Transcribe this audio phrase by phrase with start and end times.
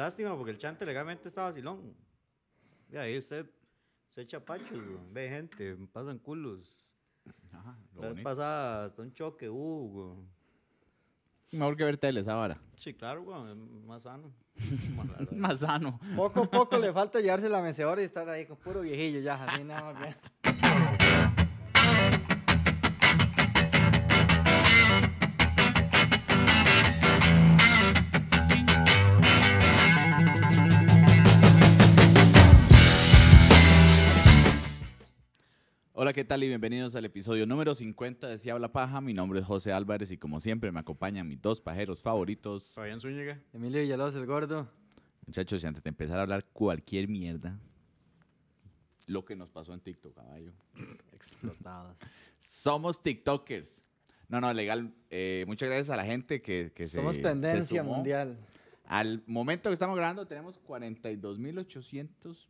[0.00, 1.94] lástima porque el chante legalmente está vacilón.
[2.90, 3.46] Y ahí usted
[4.08, 4.78] se echa pachos.
[5.12, 6.76] Ve gente, pasan culos.
[7.52, 8.28] Ajá, lo La vez bonito.
[8.28, 10.26] pasada hasta un choque, weón.
[11.52, 12.60] Mejor que ver teles ahora.
[12.76, 14.32] Sí, claro, weón, es más sano.
[14.96, 15.26] Más raro.
[15.32, 16.00] Más sano.
[16.16, 19.42] Poco a poco le falta llevarse la mecedora y estar ahí con puro viejillo ya,
[19.44, 20.14] así nada más bien.
[36.10, 36.42] Hola, ¿qué tal?
[36.42, 39.00] Y bienvenidos al episodio número 50 de Si Habla Paja.
[39.00, 42.72] Mi nombre es José Álvarez y como siempre me acompañan mis dos pajeros favoritos.
[42.74, 43.40] Fabián Zúñiga.
[43.52, 44.68] Emilio Villalobos, el gordo.
[45.24, 47.60] Muchachos, y antes de empezar a hablar cualquier mierda,
[49.06, 50.50] lo que nos pasó en TikTok, caballo.
[51.12, 51.96] Explotados.
[52.40, 53.70] Somos TikTokers.
[54.28, 54.92] No, no, legal.
[55.10, 57.94] eh, muchas gracias a la gente que, que se- Somos se tendencia sumó.
[57.94, 58.36] mundial.
[58.84, 62.48] Al momento que estamos grabando tenemos 42.800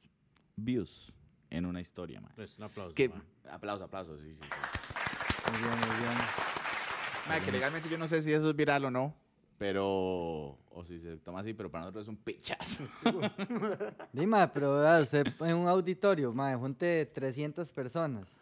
[0.57, 1.13] views
[1.51, 2.33] en una historia, man.
[2.37, 2.95] Pues un aplauso.
[2.95, 3.23] Que, ma.
[3.51, 5.53] aplausos, aplausos, sí, sí, sí.
[5.53, 7.45] Muy bien, muy bien.
[7.45, 9.15] Que legalmente yo no sé si eso es viral o no,
[9.59, 10.59] pero.
[10.73, 12.85] O si se toma así, pero para nosotros es un pichazo.
[14.13, 18.35] Dime, pero vea, usted en un auditorio, madre, junte 300 personas.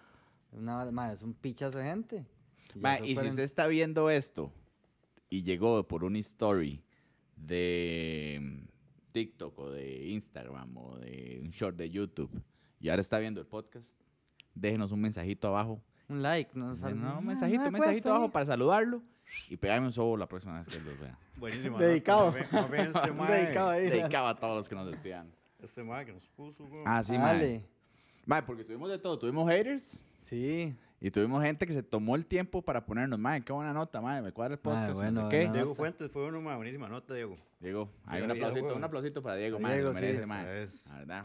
[0.52, 2.26] Una, madre, es un pichazo de gente.
[2.74, 4.52] Mae, y si usted está viendo esto
[5.28, 6.82] y llegó por una story
[7.34, 8.68] de mm,
[9.12, 12.30] TikTok o de Instagram o de un short de YouTube
[12.80, 13.88] y ahora está viendo el podcast,
[14.54, 15.82] déjenos un mensajito abajo.
[16.08, 19.02] Un like, no, No, no, un mensajito, un mensajito abajo para saludarlo
[19.48, 21.18] y pegarme un sobo la próxima vez que los vea.
[21.36, 21.78] Buenísimo.
[21.78, 22.32] Dedicado.
[22.32, 22.46] Bien
[22.94, 23.90] este dedicado ahí.
[23.90, 25.30] Dedicaba a todos los que nos despidan.
[25.62, 26.84] Este mae que nos puso, weón.
[26.86, 27.16] Ah, sí.
[28.26, 29.18] Mae, porque tuvimos de todo.
[29.18, 30.74] Tuvimos haters Sí.
[31.00, 34.20] Y tuvimos gente que se tomó el tiempo para ponernos, mae, qué buena nota, mae,
[34.20, 34.94] me cuadra el podcast.
[34.94, 35.48] bueno, qué.
[35.50, 35.74] Diego.
[35.74, 37.36] Fuentes fue uno, mae, buenísima nota, Diego.
[37.60, 38.76] Diego, hay un aplausito, Diego.
[38.76, 40.86] un aplausito para Diego, mae, Diego, lo merece, sí, es.
[40.88, 41.24] La verdad.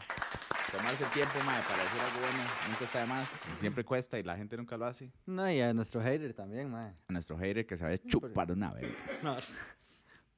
[0.70, 3.28] Tomarse el tiempo, mae, para decir algo bueno, nunca está de más.
[3.60, 5.12] Siempre cuesta y la gente nunca lo hace.
[5.26, 6.94] No, y a nuestro hater también, madre.
[7.08, 8.86] A nuestro hater que se va a chupar una vez.
[9.22, 9.36] No,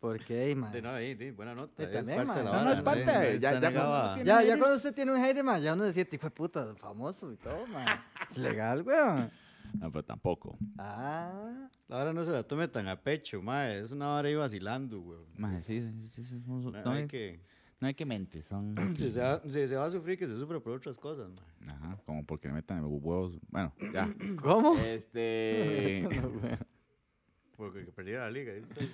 [0.00, 0.76] Porque, madre.
[0.76, 1.72] de no, ahí, sí, buena nota.
[1.76, 2.60] Sí, es también, parte de la mae.
[2.62, 5.72] No, no, es parte ya- ya cuando Ya, ya usted tiene un hater, más, ya
[5.72, 7.86] uno decía, tipo de puta, famoso y todo, man.
[8.30, 9.30] Es legal, weón.
[9.78, 10.58] No, pero tampoco.
[10.78, 11.68] Ah.
[11.88, 13.80] La hora no se la tome tan a pecho, mae.
[13.80, 15.26] Es una hora ahí vacilando, weón.
[15.36, 17.40] Mae, sí, sí, sí, sí, No, no, hay que...
[17.80, 18.74] no hay que mentir, son...
[18.96, 21.70] Si se, va, si se va a sufrir, que se sufra por otras cosas, mae.
[21.74, 23.38] Ajá, como porque le metan huevos.
[23.48, 24.08] Bueno, ya.
[24.42, 24.76] ¿Cómo?
[24.78, 26.06] Este...
[27.56, 28.52] Porque que perdiera la liga.
[28.52, 28.90] ¿viste?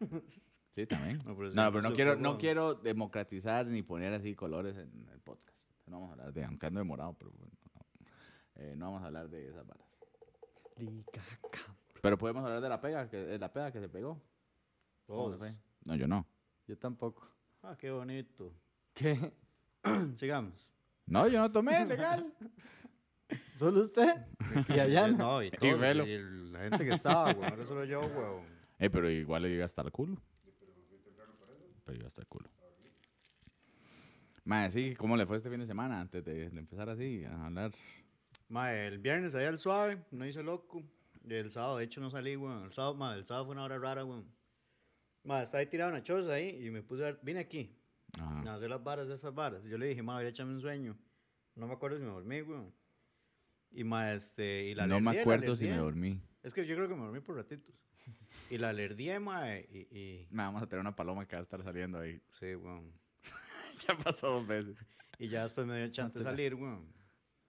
[0.72, 1.18] Sí, también.
[1.26, 5.08] No, pero sí, No, pero no quiero, no quiero democratizar ni poner así colores en
[5.12, 5.58] el podcast.
[5.86, 7.80] No vamos a hablar de, aunque ando demorado, pero bueno, no,
[8.54, 9.84] Eh, no vamos a hablar de esas varas.
[12.00, 14.22] Pero podemos hablar de la pega, que, de la pega que se pegó.
[15.06, 15.54] ¿Cómo fue?
[15.84, 16.24] No, yo no.
[16.66, 17.28] Yo tampoco.
[17.62, 18.54] Ah, qué bonito.
[18.94, 19.32] ¿Qué?
[20.14, 20.68] Sigamos.
[21.06, 22.32] No, yo no tomé, legal.
[23.58, 24.24] ¿Solo usted?
[24.68, 25.18] Y allá no.
[25.18, 26.06] No, y, todos, Velo.
[26.06, 27.44] y el- la gente que estaba, weón.
[27.44, 28.59] Ahora solo yo, weón.
[28.80, 30.16] Eh, pero igual le llega hasta el culo.
[31.84, 32.48] Pero llega hasta el culo.
[34.44, 36.00] Madre, sí, ¿cómo le fue este fin de semana?
[36.00, 37.72] Antes de, de empezar así a hablar.
[38.48, 40.82] Mae, el viernes ahí al suave, no hice loco.
[41.28, 42.64] El sábado, de hecho, no salí, weón.
[42.64, 44.26] El sábado, mae, el sábado fue una hora rara, weón.
[45.24, 47.76] Mae, estaba ahí tirado una choza ahí y me puse a ver, vine aquí,
[48.18, 48.50] Ajá.
[48.50, 49.62] a hacer las varas de esas varas.
[49.64, 50.96] Yo le dije, mae, echarme un sueño.
[51.54, 52.72] No me acuerdo si me dormí, weón.
[53.72, 56.20] Y mae, este, y la No me acuerdo si me dormí.
[56.42, 57.74] Es que yo creo que me dormí por ratitos.
[58.48, 60.28] Y la alerdié, mae, y, y...
[60.30, 62.20] Nah, vamos a tener una paloma que va a estar saliendo ahí.
[62.30, 62.92] Sí, weón.
[63.86, 64.76] ya pasó dos veces.
[65.18, 66.30] Y ya después me dio chance de Mátela.
[66.36, 66.86] salir, weón.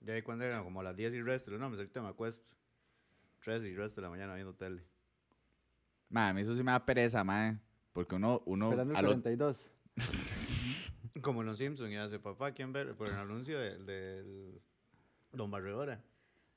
[0.02, 2.52] Ya ahí cuando eran como las 10 y resto, no, me ahorita me acuesto.
[3.44, 4.84] 3 y resto de la mañana viendo tele.
[6.10, 7.58] Madre, a mí eso sí me da pereza, madre.
[7.94, 9.70] Porque uno, uno Esperando el a lo- 42.
[11.22, 12.96] Como en Los Simpsons, y hace papá, ¿quién ver?
[12.96, 14.62] Por el anuncio del, del
[15.34, 16.02] Don Barredora,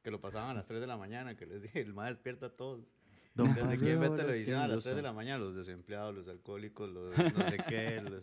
[0.04, 2.46] que lo pasaban a las 3 de la mañana, que les dije, el más despierta
[2.46, 2.84] a todos.
[3.34, 6.14] Don Desde quién ve televisión a ¿quién las lo 3 de la mañana, los desempleados,
[6.14, 8.00] los alcohólicos, los no sé qué.
[8.08, 8.22] Los...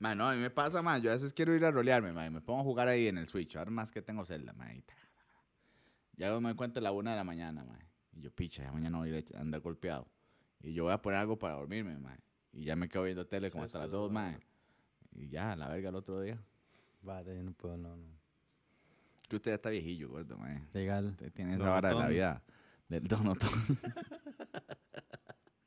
[0.00, 1.02] Madre, no, a mí me pasa, madre.
[1.02, 2.30] Yo a veces quiero ir a rolearme, madre.
[2.30, 3.54] Me pongo a jugar ahí en el Switch.
[3.54, 4.78] Ahora más que tengo celda, madre.
[4.78, 5.40] y ta, ta, ta.
[6.16, 7.86] Ya me doy cuenta a la una de la mañana, madre.
[8.14, 10.08] Y yo, picha, ya mañana voy a ir a andar golpeado.
[10.60, 12.20] Y yo voy a poner algo para dormirme, madre.
[12.52, 14.28] Y ya me quedo viendo tele como Sí, hasta las es dos, bueno.
[14.28, 14.44] madre.
[15.12, 16.42] Y ya, a la verga el otro día.
[17.02, 18.21] Vale, yo no puedo, no, no.
[19.32, 20.60] Que usted ya está viejillo, gordo, madre.
[20.74, 21.06] Legal.
[21.06, 22.42] Usted tiene esa vara de la vida
[22.86, 23.48] del donotón.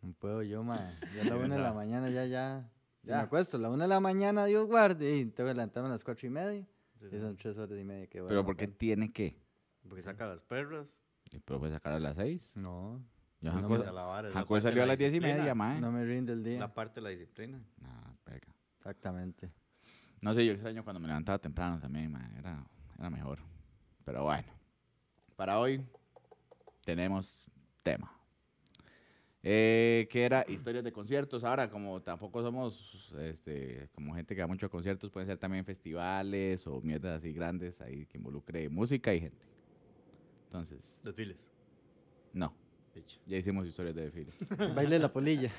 [0.03, 0.93] No puedo yo, man.
[1.15, 2.69] Ya a la una de la mañana ya, ya.
[3.01, 3.15] Si Ya.
[3.15, 5.17] me acuesto, a la una de la mañana, Dios guarde.
[5.17, 6.63] Y tengo que levantarme a las cuatro y media.
[6.99, 9.35] Sí, Y son tres horas y media que voy Pero ¿por qué tiene que?
[9.89, 10.95] Porque saca las perras.
[11.31, 12.51] Y Pero puede sacar a las seis.
[12.53, 13.01] No,
[13.41, 13.67] Yo, No, a la
[14.29, 15.81] de salió a la las diez y media, madre.
[15.81, 16.59] no me rinde el día.
[16.59, 17.59] La parte de la disciplina.
[17.81, 18.53] Nah, verga.
[18.77, 19.51] Exactamente.
[20.21, 22.63] No sé, yo extraño cuando me levantaba temprano también, ma, Era,
[22.99, 23.39] era mejor.
[24.05, 24.47] Pero bueno.
[25.35, 25.83] Para hoy
[26.85, 27.49] tenemos
[27.83, 28.11] tema.
[29.47, 31.43] Eh, que era historias de conciertos.
[31.43, 35.65] Ahora, como tampoco somos este, como gente que va mucho a conciertos, pueden ser también
[35.65, 39.45] festivales o mierdas así grandes ahí que involucre música y gente.
[40.45, 41.49] Entonces, Desfiles.
[42.33, 42.53] no.
[42.93, 43.19] Picha.
[43.25, 44.31] Ya hicimos historias de desfile.
[44.73, 45.51] Baile de la polilla.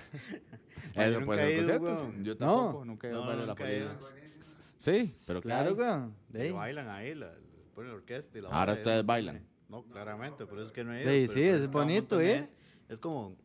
[0.94, 1.98] Eso puede ser ido, conciertos.
[2.02, 2.24] weón.
[2.24, 2.38] Yo No.
[2.38, 3.98] tampoco, nunca he ido a No, bailar la nunca he ido.
[3.98, 4.26] polilla.
[4.26, 5.92] Sí, pero Claro, claro.
[5.98, 6.14] weón.
[6.30, 7.34] De bailan ahí, la,
[7.76, 9.46] ponen la orquesta y la Ahora ustedes bailan.
[9.68, 11.10] No, claramente, por eso es que no he ido.
[11.12, 12.34] Sí, pero- sí, pero es bonito, ¿eh?
[12.34, 12.52] gente.
[12.88, 13.36] Es como,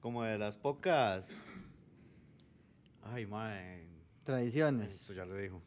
[0.00, 1.52] como de las pocas...
[3.02, 3.84] Ay, mae,
[4.24, 4.94] Tradiciones.
[4.94, 5.60] eso ya lo dijo.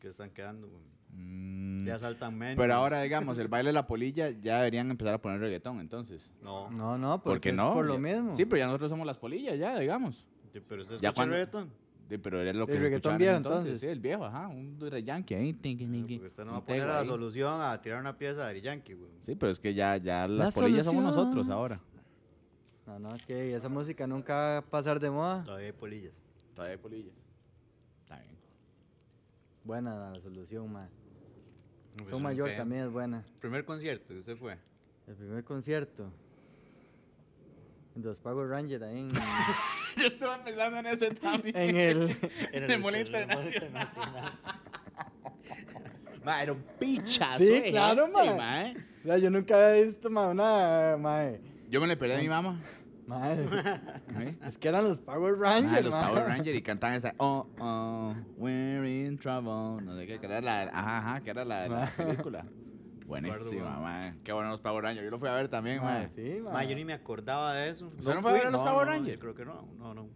[0.00, 0.68] Que están quedando.
[1.10, 2.56] Mm, Ya saltan menos.
[2.56, 6.32] Pero ahora, digamos, el baile de la polilla ya deberían empezar a poner reggaetón, entonces.
[6.42, 7.74] No, No, no, ¿Por porque qué es no?
[7.74, 8.34] por lo mismo.
[8.34, 10.24] Sí, pero ya nosotros somos las polillas, ya, digamos.
[10.52, 11.70] Sí, pero usted Ya cuando- reggaetón.
[12.12, 13.80] Sí, pero era lo que El se reggaetón en viejo, entonces.
[13.80, 15.54] Sí, el viejo, ajá, un yankee ahí.
[15.54, 17.06] tinqui, tinqui, Porque usted no va a poner la ahí.
[17.06, 19.12] solución a tirar una pieza de Yankee, weón.
[19.22, 21.78] Sí, pero es que ya, ya las Las polillas somos nosotros ahora.
[22.86, 25.42] No, no, es que esa música nunca va a pasar de moda.
[25.42, 26.12] Todavía hay polillas.
[26.54, 27.14] Todavía hay polillas.
[28.02, 28.36] Está bien.
[29.64, 30.70] Buena la solución.
[30.70, 30.80] No,
[31.96, 33.24] pues Son mayor también es buena.
[33.40, 34.58] Primer concierto que usted fue.
[35.06, 36.10] El primer concierto.
[37.94, 39.08] De los Power Rangers ahí en,
[40.00, 41.56] Yo estaba pensando en ese también.
[41.56, 42.16] en el...
[42.52, 44.32] En el Mall Mall Internacional.
[46.24, 47.38] Ma, era un pichazo.
[47.38, 48.36] Sí, claro, gente, ma.
[48.36, 48.76] ma, eh.
[49.04, 50.96] Ya, yo nunca había visto ma, una...
[50.96, 51.32] ma,
[51.68, 52.60] Yo me le perdí a mi mamá.
[53.08, 54.36] ma, ¿eh?
[54.46, 56.08] es que eran los Power Ah, Rangers, los ma.
[56.08, 59.82] Power Rangers y cantaban esa Oh, oh, we're in trouble.
[59.84, 62.44] No sé qué, que era la, ajá, ajá, que era la, la película.
[63.12, 64.14] Buenísima.
[64.24, 65.04] Qué bueno los Power Rangers.
[65.04, 66.10] Yo lo fui a ver también, Ma, man.
[66.10, 66.38] sí,
[66.68, 67.86] yo ni me acordaba de eso.
[67.86, 69.18] ¿Usted no fue a ver a los no, Power no, Rangers?
[69.20, 70.08] creo que no, no, no.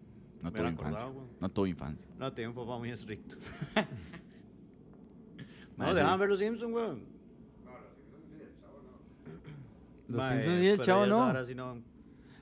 [0.43, 1.01] No Me tuve infancia.
[1.01, 1.29] acordado, weón.
[1.41, 2.07] No tuve infancia.
[2.19, 3.37] No, tenía un papá muy estricto.
[5.77, 5.95] No, sí.
[5.97, 7.03] dejaban ver los Simpsons, weón.
[10.09, 11.25] Los Ma, Simpsons y el chavo ellos no.
[11.25, 11.83] Ahora sí no.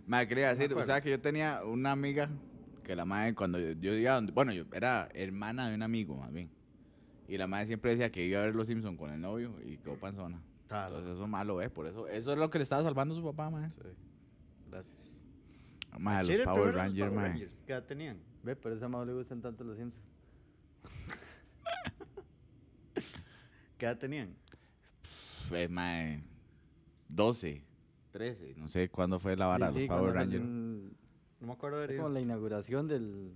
[0.07, 2.29] Madre, quería decir, o sea, que yo tenía una amiga
[2.85, 6.33] que la madre, cuando yo, yo iba bueno, yo era hermana de un amigo, más
[6.33, 6.49] bien.
[7.29, 9.79] Y la madre siempre decía que iba a ver Los Simpsons con el novio y
[9.79, 10.41] quedó panzona.
[10.67, 10.89] Tal.
[10.89, 11.71] Entonces eso es malo, ¿eh?
[11.71, 13.71] Por eso, eso es lo que le estaba salvando a su papá, madre.
[13.71, 13.81] Sí.
[14.71, 15.23] Gracias.
[15.99, 17.29] Madre, los Power los Rangers, Power madre.
[17.31, 18.19] Rangers, ¿Qué edad tenían?
[18.43, 20.05] Ve, por eso a Mau le gustan tanto los Simpsons.
[23.79, 24.35] ¿Qué edad tenían?
[25.49, 26.23] Fue, madre,
[27.09, 27.63] 12,
[28.11, 30.45] 13, no sé cuándo fue la vara de Sí, sí, los Power Rangers.
[30.45, 33.33] No me acuerdo de como la inauguración del...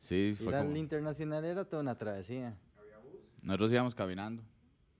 [0.00, 0.76] Sí, fue Ir al como...
[0.76, 2.56] internacional era toda una travesía.
[3.42, 4.42] Nosotros íbamos caminando.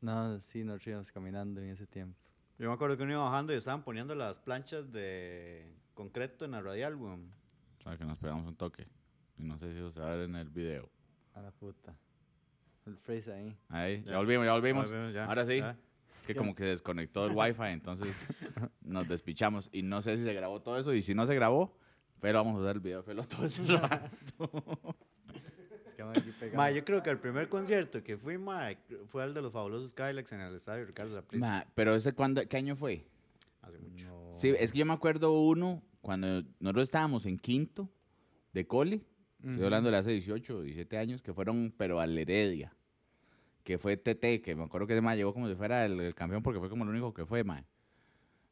[0.00, 2.16] No, sí, nos íbamos caminando en ese tiempo.
[2.58, 6.52] Yo me acuerdo que uno iba bajando y estaban poniendo las planchas de concreto en
[6.52, 7.30] la radial, weón.
[7.78, 8.86] O sea, que nos pegamos un toque.
[9.38, 10.88] Y no sé si eso se va a ver en el video.
[11.34, 11.94] A la puta.
[12.86, 13.56] El freeze ahí.
[13.68, 14.16] Ahí, ya, Ya.
[14.18, 14.90] volvimos, ya volvimos.
[14.90, 15.58] Ya volvimos, ya, Ahora sí.
[15.58, 15.70] ya.
[16.20, 18.14] Es que como que se desconectó el wifi, entonces
[18.82, 19.68] nos despichamos.
[19.72, 20.92] Y no sé si se grabó todo eso.
[20.94, 21.76] Y si no se grabó,
[22.20, 24.96] pero vamos a usar el video Felo todo ese rato.
[26.54, 28.70] Ma, yo creo que el primer concierto que fui, ma,
[29.08, 31.46] fue el de los fabulosos Skylax en el estadio Ricardo Saprissa.
[31.46, 33.04] Ma, pero ese cuándo, ¿qué año fue?
[33.60, 34.08] Hace mucho.
[34.08, 34.38] No.
[34.38, 37.90] Sí, es que yo me acuerdo uno cuando nosotros estábamos en quinto
[38.52, 39.02] de cole.
[39.42, 42.74] Estoy hablando de hace 18 o 17 años, que fueron, pero al Heredia.
[43.64, 46.14] Que fue TT, que me acuerdo que ese ma llegó como si fuera el, el
[46.14, 47.64] campeón porque fue como el único que fue, ma.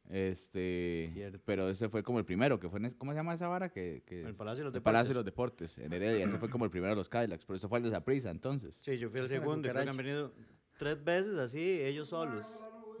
[0.09, 1.39] Este, Cierto.
[1.45, 3.69] pero ese fue como el primero, que fue en, ¿cómo se llama esa vara?
[3.69, 5.75] Que, que El Palacio de los el Palacio de los Deportes.
[5.75, 6.25] Deportes, en Heredia.
[6.25, 8.79] ese fue como el primero de los Cadillacs, pero eso fue el de Saprissa, entonces.
[8.81, 10.33] Sí, yo fui el segundo y creo que han venido
[10.77, 12.45] tres veces así, ellos solos.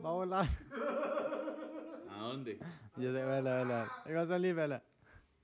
[0.05, 0.47] Va a volar.
[2.09, 2.59] ¿A dónde?
[2.95, 4.83] Yo sé, vela, va a salir, vela.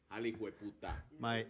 [0.10, 1.04] Al hijo de puta.
[1.12, 1.48] Es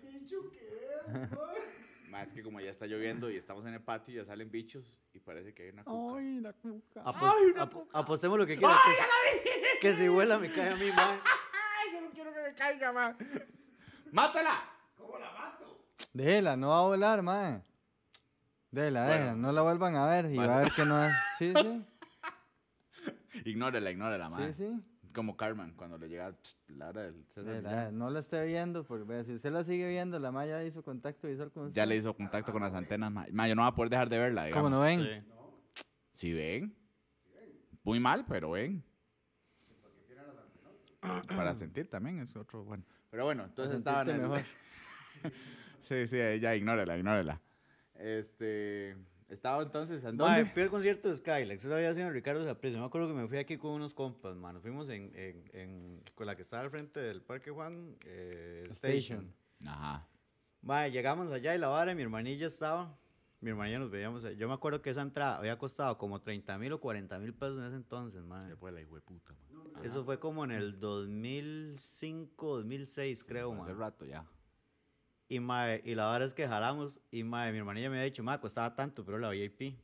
[2.34, 5.54] que como ya está lloviendo y estamos en el patio, ya salen bichos y parece
[5.54, 6.18] que hay una cuca.
[6.18, 7.04] Ay, la cuca.
[7.04, 8.80] apos- ap- apostemos lo que quieras.
[8.86, 11.12] Que, si- que si vuela me cae a mí, ma.
[11.14, 13.18] ¡Ay, yo no quiero que me caiga, ma!
[14.12, 14.72] ¡Mátala!
[16.14, 17.62] Déjela, no va a volar, mae.
[18.72, 19.14] Déjela, Bueno.
[19.24, 19.36] déjela.
[19.36, 20.52] No la vuelvan a ver y Bueno.
[20.52, 21.14] va a ver que no es.
[21.38, 21.86] Sí, sí.
[23.46, 24.48] Ignórela, ignórela, ma.
[24.48, 24.84] Sí, sí.
[25.16, 29.06] Como Carmen, cuando le llega pst, la hora del César no la esté viendo, porque
[29.06, 31.76] vea, si usted la sigue viendo, la Maya hizo contacto visual con usted.
[31.76, 33.26] Ya le hizo contacto con las antenas, ma.
[33.32, 34.64] Ma, yo no voy a poder dejar de verla, digamos.
[34.70, 35.00] ¿Cómo no ven?
[35.02, 35.84] Sí.
[36.14, 36.76] Si ven.
[37.84, 38.84] Muy mal, pero ven.
[41.28, 42.84] Para sentir también es otro, bueno.
[43.10, 44.46] Pero bueno, entonces Para estaban en el- mejor.
[45.82, 47.40] Sí, sí, ya ignórela, ignórela.
[47.94, 48.98] Este,
[49.30, 50.52] estaba entonces, ¿en Ma, dónde?
[50.52, 52.78] fui al concierto de Skylax, eso había sido en Ricardo Saprissa.
[52.80, 54.60] Me acuerdo que me fui aquí con unos compas, mano.
[54.62, 59.34] Fuimos en, en, en- con la que estaba al frente del Parque Juan, eh, Station.
[59.60, 59.68] Station.
[59.68, 60.08] Ajá.
[60.62, 62.98] Mae, llegamos allá y la vara, y mi hermanilla estaba.
[63.42, 64.24] Mi hermanilla nos veíamos.
[64.38, 67.60] Yo me acuerdo que esa entrada había costado como 30 mil o 40 mil pesos
[67.60, 68.50] en ese entonces, mae.
[68.50, 69.84] Se fue la hijueputa, man.
[69.84, 73.74] Eso fue como en el 2005, 2006, creo, Hace mae.
[73.74, 74.26] rato ya.
[75.28, 77.00] Y, mae, y la verdad es que jalamos.
[77.12, 79.78] Y mae, mi hermanilla me había dicho, mae, costaba tanto, pero la VIP.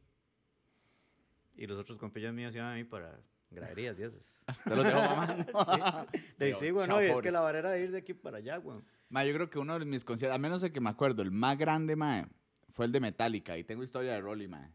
[1.55, 3.19] Y los otros compillos míos iban a mí para
[3.49, 4.45] graderías esas.
[4.65, 5.35] ¿Te lo dejo, mamá?
[6.13, 8.13] sí, Digo, sí, güey, no, y es que la vara era de ir de aquí
[8.13, 8.79] para allá, güey.
[9.09, 11.31] Ma, yo creo que uno de mis conciertos, al menos el que me acuerdo, el
[11.31, 12.27] más grande, ma,
[12.69, 13.57] fue el de Metallica.
[13.57, 14.71] Y tengo historia de Rolly, ma.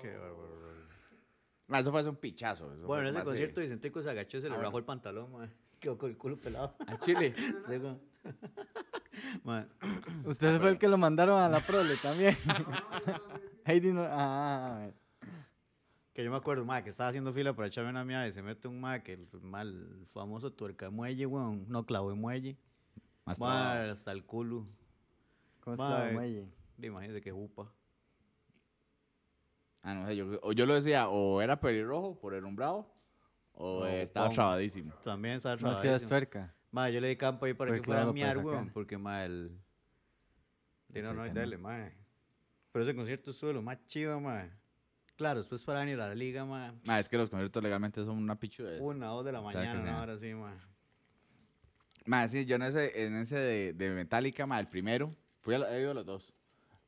[0.00, 0.56] Qué bárbaro.
[1.68, 2.72] Ma, eso fue hace un pichazo.
[2.72, 4.70] eso Bueno, en ese más de- concierto Vicentico se agachó y se le Ah, rajó
[4.72, 4.78] bueno.
[4.78, 5.48] el pantalón, mae.
[5.80, 6.74] Quedó con el culo pelado.
[6.86, 7.34] A Chile.
[7.66, 7.96] Sí, güey.
[10.24, 12.36] Usted fue el que lo mandaron a la prole también.
[13.64, 14.04] Heidi no.
[14.08, 14.88] Ah,
[16.12, 18.42] que yo me acuerdo, mae, que estaba haciendo fila para echarme una mía y se
[18.42, 21.66] mete un mae que el, mal famoso tuerca muelle, weón.
[21.68, 22.56] No clavo de muelle.
[23.26, 24.66] Más hasta el culo.
[25.60, 26.12] ¿cómo estaba Mae.
[26.12, 26.48] muelle?
[26.78, 27.70] Imagínese que jupa.
[29.82, 32.92] Ah, no sé, yo, yo lo decía, o era pelirrojo por el umbrado,
[33.52, 34.92] o No, eh, estaba trabadísimo.
[35.04, 36.08] También estaba No es que es trabadísimo.
[36.08, 36.54] tuerca.
[36.70, 38.70] Mae, yo le di campo ahí para Pues que fuera a claro, miar, para weón.
[38.70, 39.58] Porque, mae, el...
[40.92, 41.92] Sí, no, no, dale, mae.
[42.72, 44.50] Pero ese concierto estuvo lo más chido, mae.
[45.16, 46.72] Claro, después para venir a la liga, mae.
[46.84, 48.80] Ma, es que los conciertos legalmente son una pichudez.
[48.80, 50.54] Una, dos de la mañana, una hora sí, mae.
[52.04, 55.76] Ma, sí, yo en ese, en ese de, de Metallica, ma, el primero, fui a,
[55.76, 56.34] he ido a los dos,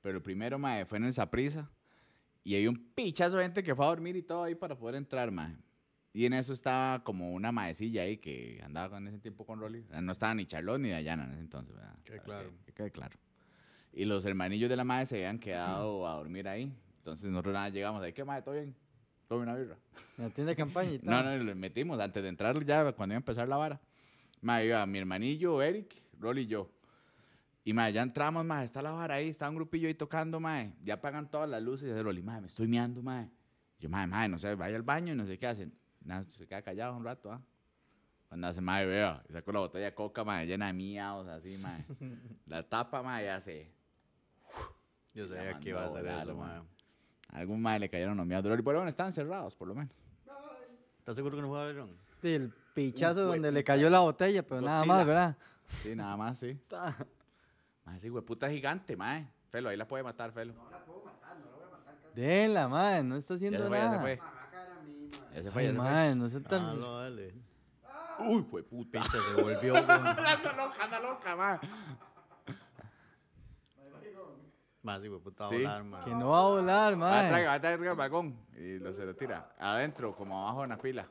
[0.03, 1.69] pero el primero, ma, fue en el Saprisa,
[2.45, 4.95] y hay un pichazo de gente que fue a dormir y todo ahí para poder
[4.95, 5.59] entrar, ma.
[6.13, 9.85] Y en eso estaba como una maecilla ahí que andaba con ese tiempo con Rolly.
[10.01, 11.97] No estaba ni Charlotte ni Dayana en ese entonces, ¿verdad?
[12.05, 12.51] Quede Para claro.
[12.51, 13.19] Que, que quede claro.
[13.93, 16.73] Y los hermanillos de la madre se habían quedado a dormir ahí.
[16.99, 18.43] Entonces nosotros nada llegamos ahí, ¿qué madre?
[18.43, 18.75] ¿Todo bien?
[19.29, 19.77] Tome una birra.
[20.17, 21.39] En la tienda de campaña y No, tal.
[21.39, 23.81] no, lo metimos antes de entrar ya, cuando iba a empezar la vara.
[24.41, 26.71] Ma, iba mi hermanillo, Eric, Rolly y yo.
[27.65, 30.65] Y ma, ya entramos, ma, está la vara ahí, está un grupillo ahí tocando, ma.
[30.83, 33.29] Ya apagan todas las luces y dice Rolly, ma, me estoy meando, ma.
[33.79, 35.73] Yo, ma, ma, no sé, vaya al baño y no sé qué hacen.
[36.09, 37.39] Nada, se queda callado un rato, ¿ah?
[38.29, 41.59] Cuando hace, ma, vea, y sacó la botella de coca, ma, llena de miados, así,
[41.59, 41.77] ma.
[42.47, 43.71] la tapa, ma, ya se...
[45.15, 46.43] Yo Y la sabía que iba a a eso.
[47.31, 49.75] A algún ma le cayeron los miados de Rolly, pero bueno, estaban cerrados, por lo
[49.75, 49.93] menos.
[50.99, 51.91] ¿Estás seguro que no fue a Verón?
[52.23, 54.95] Sí, el pichazo donde le cayó la botella, pero nada Godzilla.
[54.95, 55.37] más, ¿verdad?
[55.83, 56.59] Sí, nada más, sí.
[57.85, 59.23] Ma, ese hueputa gigante, ma.
[59.51, 60.55] Felo, ahí la puede matar, Felo.
[62.15, 64.01] Denla, madre, no está Ya haciendo se fue, ya se nada.
[64.01, 64.21] fue.
[65.39, 65.85] Ya se fue, Ay, ya se fue.
[65.91, 66.63] madre, no se tan...
[66.65, 67.35] Ah, no, dale.
[68.21, 69.01] Uy, hueputa.
[69.01, 69.77] Picha, se volvió.
[69.77, 71.61] Anda loca, anda loca, ma.
[74.83, 75.57] Más, sí, puta, a Sí.
[75.57, 76.05] volar, mae.
[76.05, 77.29] Que no va a volar, Va, madre.
[77.29, 78.39] traiga, va, traiga el balcón.
[78.57, 79.55] Y lo se lo tira.
[79.59, 81.07] Adentro, como abajo de una pila.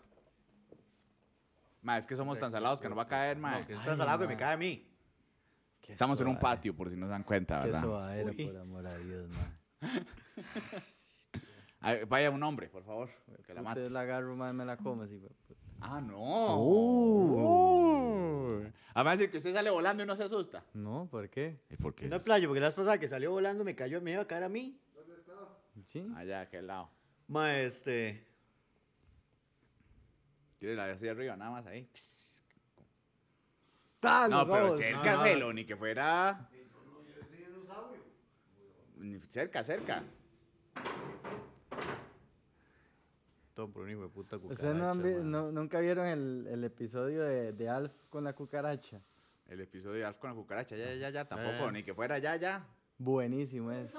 [1.81, 3.59] Ma, es que somos tan salados que nos va a caer, ma.
[3.59, 4.89] No, que está salado que me cae a mí.
[5.81, 7.81] Qué Estamos en un suave, patio, por si no se dan cuenta, Qué ¿verdad?
[7.83, 8.45] suadero, Uy.
[8.47, 9.51] por amor a Dios, madre.
[11.79, 13.09] Ay, Vaya un hombre, por favor.
[13.45, 13.81] Que la mate.
[13.81, 15.21] Usted la agarro, madre, me la come, güey.
[15.79, 16.59] Ah, no.
[16.59, 18.47] Uh.
[18.61, 18.73] Uy.
[18.95, 20.63] Además, decir que usted sale volando y no se asusta.
[20.73, 21.59] No, ¿por qué?
[21.69, 22.05] ¿Y por qué?
[22.05, 24.27] En la playa, porque la vez pasada que salió volando me cayó, me iba a
[24.27, 24.79] caer a mí.
[25.85, 26.11] Sí.
[26.15, 26.89] Allá, aquel lado.
[27.27, 28.25] Ma, este.
[30.57, 31.87] Tiene la así arriba, nada más ahí.
[34.01, 34.79] ¡Ah, No, pero ojos!
[34.79, 35.21] cerca, no.
[35.23, 36.49] Felo, ni que fuera.
[38.95, 40.03] Ni cerca, cerca.
[43.65, 44.53] Por un hijo de puta cucaracha.
[44.67, 48.33] ¿Ustedes no han vi- no- nunca vieron el, el episodio de, de Alf con la
[48.33, 49.01] cucaracha?
[49.47, 51.71] El episodio de Alf con la cucaracha, ya, ya, ya, ya, tampoco, Eh.
[51.71, 52.63] ni que fuera ya, ya.
[52.99, 53.91] Buenísimo es.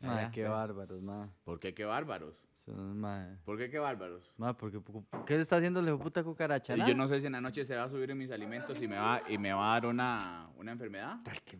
[0.00, 1.30] Ya, Madre, qué bárbaros, madre.
[1.44, 2.34] ¿Por qué qué bárbaros?
[2.54, 3.38] Son, madre.
[3.44, 4.32] ¿Por qué qué bárbaros?
[4.36, 4.80] Madre, porque,
[5.26, 6.76] ¿qué está haciendo de puta cucaracha?
[6.76, 8.80] Y yo no sé si en la noche se va a subir en mis alimentos
[8.82, 11.18] y me va, y me va a dar una, una enfermedad.
[11.26, 11.58] Ay, qué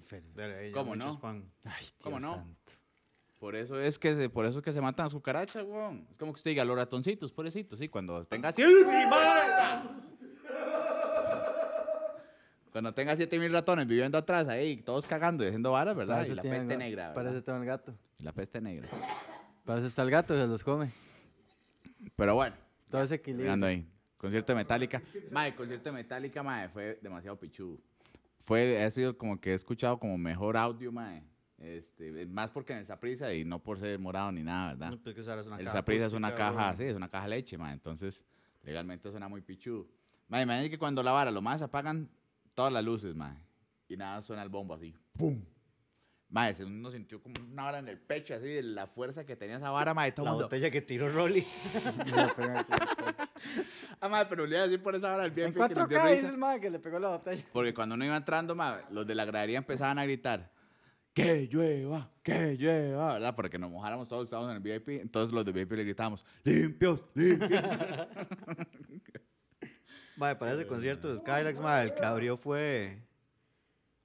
[0.71, 1.21] ya ¿Cómo no?
[1.23, 1.41] Ay,
[1.81, 2.35] Dios ¿Cómo no?
[2.35, 2.73] santo.
[3.42, 6.06] Por eso es que se, por eso es que se matan las cucarachas, weón.
[6.08, 8.72] Es como que usted diga, los ratoncitos, pobrecitos, sí, cuando tenga siete
[12.70, 16.25] Cuando tenga siete mil ratones viviendo atrás ahí, todos cagando y haciendo varas, ¿verdad?
[16.25, 17.32] Y la peste negra, ¿verdad?
[17.32, 17.92] eso tengo el gato.
[18.20, 18.88] Y la peste negra.
[19.64, 20.92] Para eso está el gato, se los come.
[22.14, 22.54] Pero bueno,
[22.92, 23.66] Todo ese equilibrio.
[23.66, 23.84] ahí.
[24.18, 25.02] Concierto de Metallica.
[25.32, 27.80] Mae, concierto de Metallica, mae, fue demasiado pichudo.
[28.44, 31.25] Fue, ha sido como que he escuchado como mejor audio, mae.
[31.62, 34.90] Este, más porque en el Saprisa y no por ser morado ni nada, ¿verdad?
[34.90, 37.73] No, es una El caja Saprissa es una caja, sí, es una caja leche, ma.
[37.73, 38.25] Entonces,
[38.64, 39.87] legalmente suena muy pichudo.
[40.26, 42.11] Ma, imagínate que cuando la vara, lo más apagan
[42.54, 43.40] todas las luces, ma.
[43.88, 44.92] Y nada, suena el bombo así.
[45.16, 45.40] ¡Pum!
[46.31, 49.37] Ma, ese uno sintió como una vara en el pecho, así, de la fuerza que
[49.37, 50.09] tenía esa vara, ma.
[50.09, 51.47] Y todo La mundo- botella que tiró Rolly.
[54.00, 56.11] Ah, madre, pero le iba a decir por esa En VIP que nos dio 4K
[56.11, 57.45] dice el mae que le pegó la botella.
[57.52, 60.50] Porque cuando uno iba entrando, madre, los de la gradería empezaban a gritar.
[61.14, 63.37] Que llueva, que llueva, ¿verdad?
[63.37, 65.00] Porque nos mojáramos todos, estábamos en el VIP.
[65.02, 67.50] Entonces los de VIP le gritábamos, limpios, limpios.
[70.16, 73.02] Mae, para ese concierto de Skylax, mae, el que abrió fue.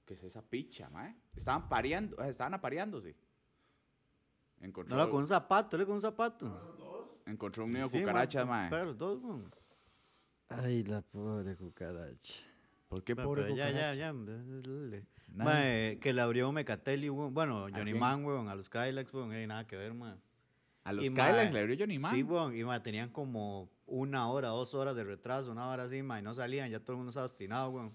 [0.06, 1.14] ¿Qué es esa picha, mae?
[1.36, 3.14] Estaban pareando, eh, estaban apareándose.
[4.60, 7.20] Encontró, No, no, con un zapato, él con un zapato.
[7.26, 8.48] encontró un nido de Sí, cucarachas.
[8.70, 9.50] Pero los dos, weón.
[10.48, 12.34] Ay, la pobre cucaracha.
[12.88, 13.94] ¿Por qué pobre pero ya, cucaracha?
[13.94, 14.62] ya, ya.
[14.62, 15.06] dale.
[15.32, 15.50] Nada.
[15.52, 17.32] Mae, que le abrió Mecatelli, weón.
[17.34, 17.98] Bueno, Johnny quién?
[17.98, 20.14] Man, weón, a los Skylax, weón, no nada que ver, mae.
[20.84, 22.12] A los Kylax le abrió Johnny Man.
[22.12, 26.02] Sí, weón, y mae, tenían como una hora, dos horas de retraso, una hora así,
[26.02, 27.94] mae, y no salían, ya todo el mundo estaba obstinado, weón.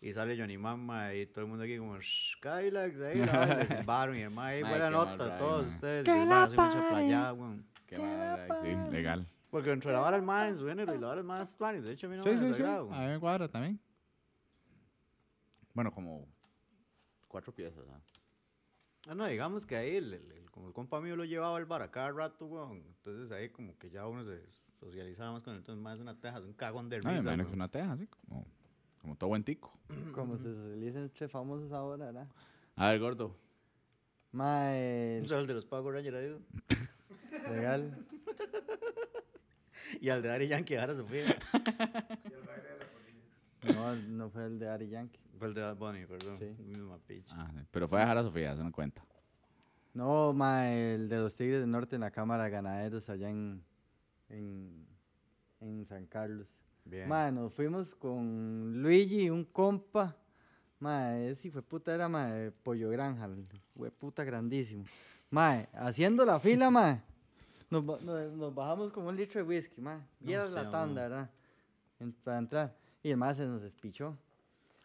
[0.00, 3.32] Y sale Johnny Man, mae, y todo el mundo aquí como, "Shh, Skylax, ahí, la
[3.38, 6.88] vara", le silbaron, y mae, buena nota, mal todos ustedes, y el mae hace mucha
[6.90, 7.66] playa, weón.
[7.86, 9.26] Qué mala, sí, legal.
[9.50, 11.42] Porque entre la vara el mae en su género y la vara el mae
[11.80, 12.62] de hecho a mí no Sí, me sí, sí.
[12.62, 13.80] A mí me cuadra también.
[15.72, 16.26] Bueno, como
[17.28, 17.84] cuatro piezas.
[17.90, 18.00] ¿ah?
[19.08, 21.66] Ah, no, digamos que ahí, el, el- el- como el compa mío lo llevaba al
[21.66, 22.82] bar a cada rato, weón.
[22.96, 24.40] Entonces ahí como que ya uno se
[24.80, 25.58] socializaba más con él.
[25.60, 27.36] Entonces más es una teja, es un cagón de No, risa.
[27.36, 28.44] que es una teja, así como,
[29.00, 29.72] como todo buen tico.
[30.14, 32.28] Como se socializan entre famosos ahora, ¿verdad?
[32.76, 33.36] A ver, gordo.
[34.32, 36.40] Mae, Un saludo al de los Power Rangers ha ido.
[37.54, 38.06] legal.
[40.02, 41.24] Y al de Ari Yankee, ahora Sofía.
[43.62, 45.18] No, no fue el de Ari Yankee.
[45.38, 46.36] Fue el de Bad Bunny, perdón.
[46.38, 46.54] Sí.
[46.64, 47.34] Misma picha.
[47.38, 49.02] Ah, sí, pero fue a dejar a Sofía, se no cuenta.
[49.94, 53.62] No, mae, el de los Tigres del Norte en la Cámara de Ganaderos allá en,
[54.28, 54.86] en,
[55.60, 56.46] en San Carlos.
[56.84, 57.08] Bien.
[57.08, 60.16] Mae, nos fuimos con Luigi, un compa.
[60.80, 63.28] Mae, ese fue puta, era mae, pollo granja,
[63.76, 64.84] fue puta grandísimo.
[65.30, 67.00] Mae, haciendo la fila, mae.
[67.70, 69.98] Nos, nos, nos bajamos como un litro de whisky, mae.
[70.20, 71.30] Y No era la tanda, ¿verdad?
[72.00, 72.76] En- para entrar.
[73.02, 74.16] Y el mae se nos despichó.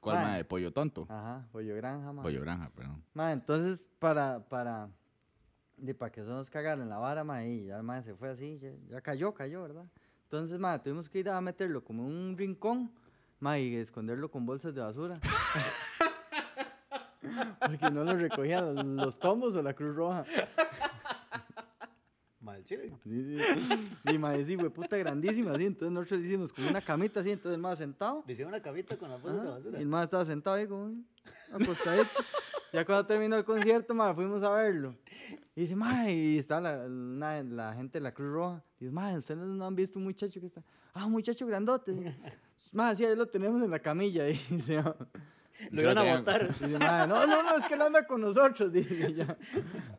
[0.04, 0.26] ¿Cuál Mae.
[0.26, 0.38] mae?
[0.40, 1.08] de pollo tonto?
[1.10, 2.24] Ajá, pollo granja, mae.
[2.24, 3.02] Pollo granja, perdón.
[3.14, 4.90] Ma, entonces, para, para,
[5.78, 8.30] de, para que eso nos cagara en la vara, ma, y ya, ma, se fue
[8.30, 9.86] así, ya, ya cayó, cayó, ¿verdad?
[10.26, 12.92] Entonces, ma, tuvimos que ir a meterlo como en un rincón,
[13.40, 15.22] ma, y esconderlo con bolsas de basura.
[17.66, 20.26] Porque no lo recogían los tomos o la Cruz Roja.
[22.64, 22.94] Mal chile.
[23.04, 24.14] Sí, sí.
[24.14, 27.32] Y, ma, sí, fue puta grandísima, así, entonces nosotros le hicimos como una camita así,
[27.32, 28.24] entonces el ma sentado.
[28.26, 29.80] Le hicieron una cabita con las bolsas de basura.
[29.80, 30.94] Y el man estaba sentado ahí como
[31.52, 32.10] acostadito.
[32.72, 34.96] ya cuando terminó el concierto, ma, fuimos a verlo.
[35.56, 38.64] Y dice, ma, y está la, una- la gente de la Cruz Roja.
[38.80, 40.64] Y dice, ma, ustedes no han visto un muchacho que está.
[40.94, 42.16] Ah, un muchacho grandote.
[42.72, 44.28] Ma, sí, ahí lo tenemos en la camilla.
[44.30, 44.82] Y dice.
[45.72, 46.04] Lo iban a
[46.80, 48.72] ma, no, no, no, es que él anda con nosotros.
[48.74, 49.38] Dice, ya.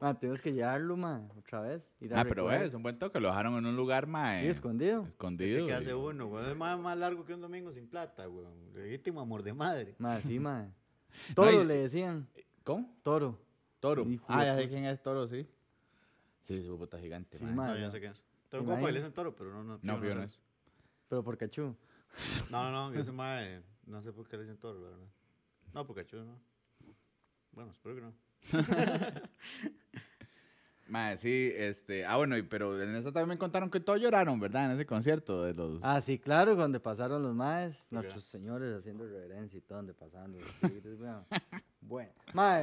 [0.00, 1.82] Ma, tenemos que llevarlo, ma, otra vez.
[2.00, 2.66] ir a Ah, pero recoger.
[2.68, 4.42] es un buen toque, lo dejaron en un lugar, mae.
[4.42, 5.04] Sí, escondido.
[5.06, 5.58] Escondido.
[5.58, 6.50] Este que hace uno, weón.
[6.50, 8.52] Es más, más largo que un domingo sin plata, weón.
[8.74, 9.94] Legítimo amor de madre.
[9.98, 10.68] Ma, sí, ma.
[11.34, 12.26] Toro y- le decían.
[12.64, 12.92] ¿Cómo?
[13.02, 13.38] Toro.
[13.80, 14.04] Toro.
[14.08, 15.46] Hijo Ah, ya sé quién es Toro, sí.
[16.42, 17.70] Sí, su puta gigante, Sí, mae.
[17.70, 18.22] No, yo sé qué es.
[18.50, 20.22] Tengo le dicen toro, pero no, no.
[20.22, 20.40] Es.
[21.08, 21.74] Pero por cachú.
[22.50, 25.06] No, no, no, ese mae, no sé por qué le dicen toro, la verdad.
[25.74, 26.40] No, porque chulo, no.
[27.52, 28.14] Bueno, espero que no.
[30.88, 32.04] Mae, sí, este.
[32.04, 34.66] Ah, bueno, y- pero en eso también me contaron que todos lloraron, ¿verdad?
[34.66, 35.80] En ese concierto de los.
[35.82, 40.32] Ah, sí, claro, donde pasaron los maes, nuestros señores haciendo reverencia y todo, donde pasaron
[40.32, 40.98] los tigres.
[41.86, 42.10] Bueno,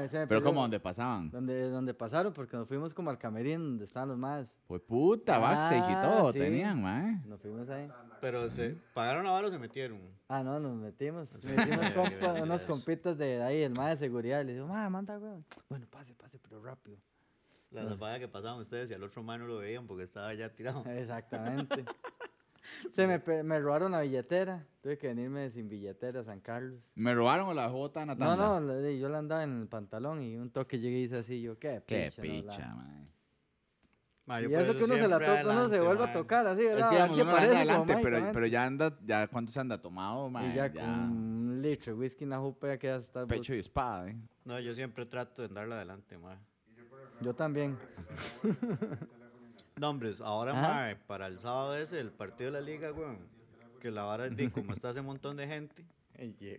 [0.09, 1.29] se me pero como donde pasaban.
[1.29, 4.47] Donde, donde pasaron, porque nos fuimos como al camerín donde estaban los maes.
[4.67, 6.39] Fue puta, backstage y Ah, todo, sí.
[6.39, 7.21] tenían, mae.
[7.27, 7.87] Nos fuimos ahí.
[8.19, 9.99] Pero se pagaron la vara o se metieron.
[10.27, 11.29] Ah, no, nos metimos.
[11.37, 14.41] Sí, Metimos compa- unos compitas de ahí, el mae de seguridad.
[14.41, 15.45] Y le digo, mae, manda, weón.
[15.69, 16.97] Bueno, pase, pase, pero rápido.
[17.71, 20.49] La salvada que pasaban ustedes y al otro mae no lo veían porque estaba ya
[20.49, 20.83] tirado.
[20.85, 21.85] Exactamente.
[22.93, 24.65] Se me, pe- me robaron la billetera.
[24.81, 26.79] Tuve que venirme sin billetera a San Carlos.
[26.95, 30.49] Me robaron o la jota No, no, yo la andaba en el pantalón y un
[30.51, 32.21] toque llegué y hice así, yo, qué Qué picha.
[32.23, 33.07] no, la- picha, mae.
[34.25, 36.03] Mae, yo Y por eso que uno se la siempre toca, uno se adelante, vuelve
[36.03, 36.89] a tocar así, Es ¿verdad?
[36.89, 38.33] que digamos, Aquí uno anda aparece como adelante, pero, mágicamente.
[38.33, 40.49] pero ya anda, ya cuánto se anda tomado, mae.
[40.51, 43.25] Y ya, con un litro de whisky en la jupa ya queda hasta...
[43.27, 44.17] pecho y espada, eh.
[44.45, 46.37] No, yo siempre trato de darle adelante, mae.
[47.21, 47.77] Yo también.
[49.77, 53.19] No, hombres, ahora, mae, para el sábado ese, el partido de la liga, weón.
[53.79, 55.85] Que la vara es de como está ese montón de gente.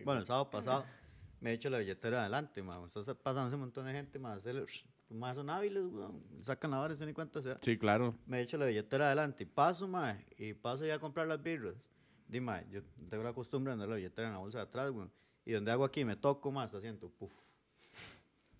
[0.03, 0.85] Bueno, el sábado pasado
[1.39, 2.83] me he hecho la billetera adelante, mae.
[2.85, 4.39] Está pasando ese montón de gente, mae.
[5.09, 6.21] Más son hábiles, weón.
[6.41, 7.57] Sacan la vara y se ni cuenta se da.
[7.61, 8.15] Sí, claro.
[8.25, 10.25] Me he hecho la billetera adelante y paso, mae.
[10.37, 11.89] Y paso ya a comprar las birras.
[12.27, 14.91] Dime, mae, yo tengo la costumbre de andar la billetera en la bolsa de atrás,
[14.91, 15.11] weón.
[15.45, 17.31] Y donde hago aquí, me toco, más está haciendo, puf.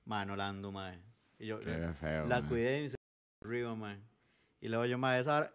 [0.05, 1.01] Mae, no la ando, mae.
[1.43, 2.49] Y yo, Qué feo, la mae.
[2.49, 2.95] cuidé y se
[3.43, 3.99] arriba, mae.
[4.62, 5.53] Y luego yo, mae, esa vara-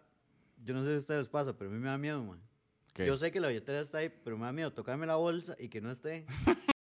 [0.63, 2.39] yo no sé si a ustedes les pasa, pero a mí me da miedo, mae.
[2.93, 3.05] ¿Qué?
[3.07, 5.69] Yo sé que la billetera está ahí, pero me da miedo tocarme la bolsa y
[5.69, 6.25] que no esté.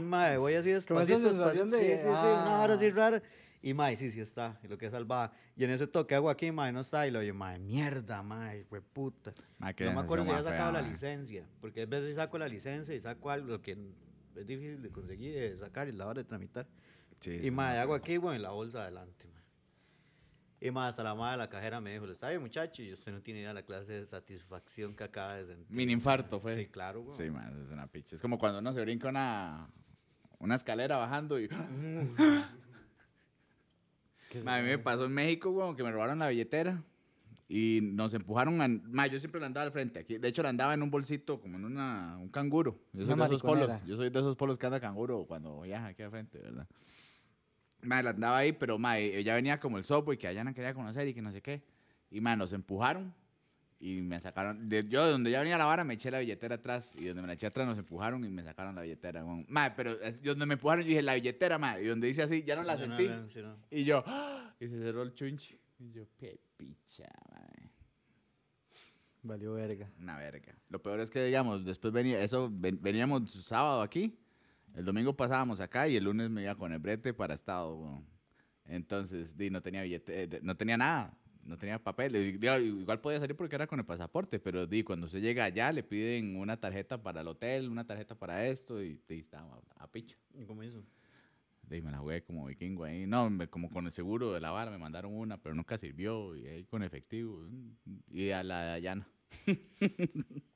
[0.00, 1.76] Mae, voy así despacito, sensación despacito.
[1.76, 2.92] de- Sí, sí, sí, una hora así ah.
[2.94, 3.22] rara.
[3.62, 4.58] Y mae, sí, sí está.
[4.62, 5.32] Y lo que es salvada.
[5.56, 7.06] Y en ese toque hago aquí, mae, no está.
[7.06, 9.32] Y lo oye, mae, mierda, mae, fue puta.
[9.58, 10.90] Mae, No me acuerdo si había sacado fea, la mae.
[10.90, 11.46] licencia.
[11.60, 13.78] Porque a veces saco la licencia y saco algo que
[14.36, 16.66] es difícil de conseguir, de sacar y la hora de tramitar.
[17.24, 19.42] Sí, Y sí, mae, hago aquí, bueno, y la bolsa adelante, mae.
[20.60, 23.12] Y mae, hasta la madre de la cajera me dijo, está bien, muchacho, y usted
[23.12, 25.74] no tiene idea de la clase de satisfacción que acaba de sentir.
[25.74, 26.54] Mini infarto fue.
[26.54, 27.16] Sí, claro, güey.
[27.16, 28.16] Sí, man, es una picha.
[28.16, 29.70] Es como cuando uno se brinca una,
[30.38, 31.48] una escalera bajando y...
[34.44, 36.82] Ma, a mí me pasó en México, weón, que me robaron la billetera
[37.48, 38.68] y nos empujaron a...
[38.68, 40.00] Ma, yo siempre la andaba al frente.
[40.00, 42.78] Aquí, de hecho, la andaba en un bolsito, como en una, un canguro.
[42.92, 43.70] Yo soy Una de esos polos.
[43.86, 46.66] Yo soy de esos polos que anda canguro cuando viaja aquí al frente, ¿verdad?
[47.84, 50.54] Ma, la andaba ahí, pero, ma, ella venía como el sopo y que allá no
[50.54, 51.62] quería conocer y que no sé qué.
[52.10, 53.14] Y, ma, nos empujaron
[53.80, 54.68] y me sacaron...
[54.68, 56.92] De, yo, de donde ya venía la vara, me eché la billetera atrás.
[56.96, 59.44] Y donde me la eché atrás, nos empujaron y me sacaron la billetera, weón.
[59.48, 61.78] Ma, pero donde me empujaron, yo dije, la billetera, ma.
[61.80, 63.08] Y donde dice así, ya no la no, sentí.
[63.08, 63.56] no, sí, no.
[63.70, 64.54] Y yo, ¡ah!
[64.60, 65.58] y se cerró el chunchi.
[65.78, 67.70] Y yo, qué picha, mae.
[69.22, 69.90] Valió verga.
[69.98, 70.54] Una verga.
[70.68, 74.18] Lo peor es que, digamos, después venía, eso, ven- veníamos sábado aquí,
[74.74, 78.02] el domingo pasábamos acá y el lunes me iba con el brete para Estado.
[78.66, 82.16] Entonces, di, no tenía billete, eh, no tenía nada, no tenía papel.
[82.16, 85.44] Y, digo, igual podía salir porque era con el pasaporte, pero di, cuando se llega
[85.44, 89.60] allá le piden una tarjeta para el hotel, una tarjeta para esto y, di, estaba
[89.76, 90.16] a picha.
[90.34, 90.82] ¿Y cómo hizo?
[91.70, 93.06] Ahí me la jugué como vikingo ahí.
[93.06, 96.36] No, me- como con el seguro de la vara me mandaron una, pero nunca sirvió.
[96.36, 97.38] Y ahí con efectivo.
[97.48, 99.08] mm, Y a la de Ayana.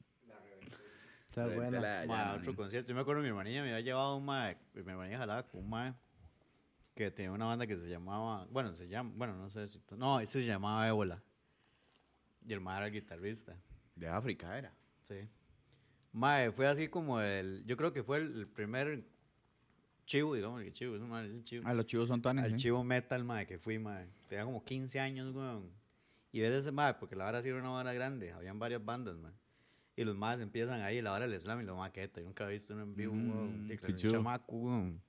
[1.44, 1.81] Está buena.
[1.81, 2.88] la Ma, otro concierto.
[2.88, 5.70] Yo me acuerdo mi hermanilla me había llevado un mae, mi hermanilla jalaba con un
[5.70, 5.94] mae
[6.94, 9.96] que tenía una banda que se llamaba, bueno, se llama, bueno, no sé si, to-
[9.96, 11.22] no, ese se llamaba Ébola.
[12.44, 13.57] Y el mae era el guitarrista,
[13.94, 14.72] De África era.
[15.03, 15.29] sí.
[16.11, 19.05] Mae, fue así como el, yo creo que fue el, el primer
[20.07, 21.64] chivo, digamos, que chivo, es un mae, es un chivo.
[21.66, 22.44] Ah, los chivos son tuanes.
[22.46, 22.57] al ¿sí?
[22.57, 24.09] chivo metal, mae, que fui, mae.
[24.27, 25.70] Tenía como 15 años, weón.
[26.33, 29.16] Y ver ese mae, porque la vara sí era una vara grande, habían varias bandas,
[29.18, 29.33] mae.
[29.99, 32.21] Y los más empiezan ahí, la hora del slam y la maqueta.
[32.21, 35.03] Yo nunca he visto uno en vivo, Mm, un chamaco, weón.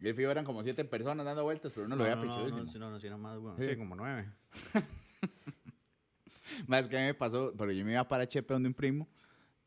[0.00, 2.24] Y el fijo eran como siete personas dando vueltas, pero uno lo no, veía no,
[2.24, 2.80] no, pichudísimo.
[2.80, 3.56] no, no, no, sí, era más, weón.
[3.56, 3.68] Sí.
[3.68, 4.28] Sí, como nueve.
[6.66, 9.08] Más que a mí me pasó, pero yo me iba para Chepe donde un primo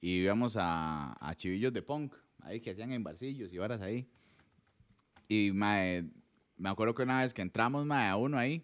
[0.01, 4.09] y íbamos a, a chivillos de punk, ahí que hacían en barcillos y varas ahí.
[5.29, 6.03] Y mae,
[6.57, 8.61] me acuerdo que una vez que entramos mae, a uno ahí,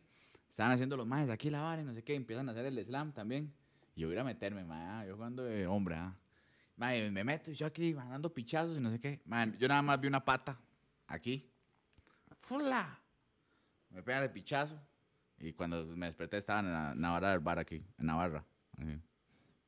[0.50, 2.66] estaban haciendo los maes aquí la vara y no sé qué, y empiezan a hacer
[2.66, 3.54] el slam también.
[3.96, 6.16] Y yo voy a meterme, ah, yo jugando de hombre, ah.
[6.78, 9.22] Me meto y yo aquí mae, dando pichazos y no sé qué.
[9.26, 10.60] Mae, yo nada más vi una pata
[11.06, 11.48] aquí.
[12.40, 13.00] ¡Fula!
[13.92, 14.82] Me pegan el pichazo.
[15.38, 18.44] Y cuando me desperté estaban en la, barra del bar aquí, en Navarra.
[18.78, 19.00] así.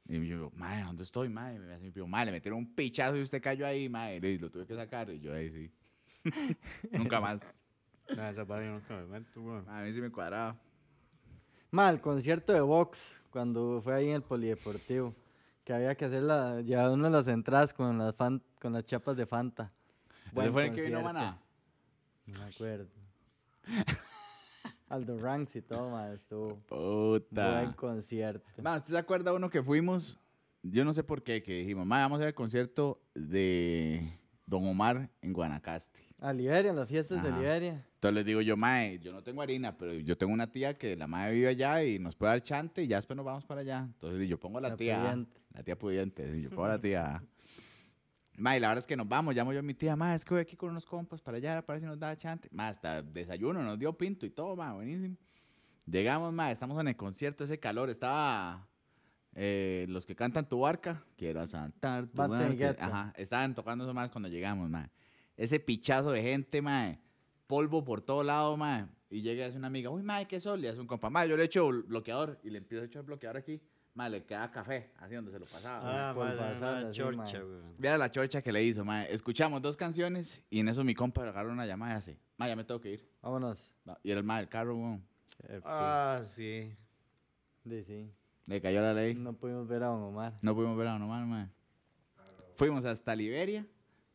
[0.07, 1.57] Y yo, mae, ¿dónde estoy, mae?
[1.59, 4.17] Me primo, mae, le metieron un pichazo y usted cayó ahí, mae.
[4.17, 5.09] Y lo tuve que sacar.
[5.11, 5.71] Y yo ahí sí.
[6.91, 7.53] Nunca más.
[8.17, 9.67] No, esa vara yo nunca me meto, weón.
[9.69, 10.59] A mí sí me cuadraba.
[11.73, 12.99] Ma, el concierto de box,
[13.31, 15.15] cuando fue ahí en el polideportivo,
[15.63, 19.17] que había que hacer la, llevar uno las entradas con las, fan, con las chapas
[19.17, 19.71] de Fanta.
[20.25, 21.01] ¿Ese Buen fue el que vino.
[21.01, 21.41] Maná?
[22.27, 22.87] No me acuerdo.
[24.87, 27.61] Aldo Ranks y todo, ma, estuvo Puta.
[27.61, 28.47] buen concierto.
[28.61, 30.19] Ma, ¿usted se acuerda uno que fuimos?
[30.61, 35.09] Yo no sé por qué, que dijimos, vamos a ver el concierto de Don Omar
[35.23, 36.02] en Guanacaste.
[36.23, 37.37] A Liberia, en las fiestas de Ajá.
[37.37, 37.85] Liberia.
[37.95, 40.95] Entonces les digo yo, mae, yo no tengo harina, pero yo tengo una tía que
[40.95, 43.61] la mae vive allá y nos puede dar chante y ya después nos vamos para
[43.61, 43.79] allá.
[43.81, 45.41] Entonces yo pongo a la, La tía, pudiente.
[45.53, 47.23] la tía pudiente, yo pongo a la tía.
[48.37, 50.33] Mae, la verdad es que nos vamos, llamo yo a mi tía, mae, es que
[50.33, 52.47] voy aquí con unos compas para allá, para ver si nos da chante.
[52.51, 55.17] Mae, hasta desayuno, nos dio pinto y todo, mae, buenísimo.
[55.85, 58.65] Llegamos, mae, estamos en el concierto, ese calor, estaba...
[59.35, 62.85] eh, los que cantan tu barca, quiero saltar tu Bate y barca.
[62.85, 64.89] Ajá, estaban tocando eso más cuando llegamos, mae.
[65.37, 66.99] Ese pichazo de gente, mae.
[67.47, 68.85] Polvo por todo lado, mae.
[69.09, 70.63] Y llega y hace una amiga, uy, mae, ¿qué sol?
[70.63, 72.39] Y hace un compa, mae, yo le echo bl- bloqueador.
[72.43, 73.61] Y le empiezo a echar bloqueador aquí.
[73.95, 75.83] Mae, le queda café, así donde se lo pasaba.
[75.83, 75.93] mae.
[75.99, 76.13] Ah,
[76.57, 77.73] una así, chorcha, mae.
[77.77, 79.13] Mira la chorcha que le hizo, mae.
[79.13, 82.55] Escuchamos dos canciones y en eso mi compa agarró una llamada y hace, mae, ya
[82.55, 83.07] me tengo que ir.
[83.21, 83.71] Vámonos.
[84.01, 85.03] Y era el mae del carro, weón.
[85.63, 86.73] Ah, sí.
[87.67, 88.11] sí, sí.
[88.47, 89.13] Le cayó la ley.
[89.13, 90.33] No pudimos ver a Don Omar.
[90.41, 91.49] No pudimos ver a Don Omar, mae.
[92.55, 93.65] Fuimos hasta Liberia,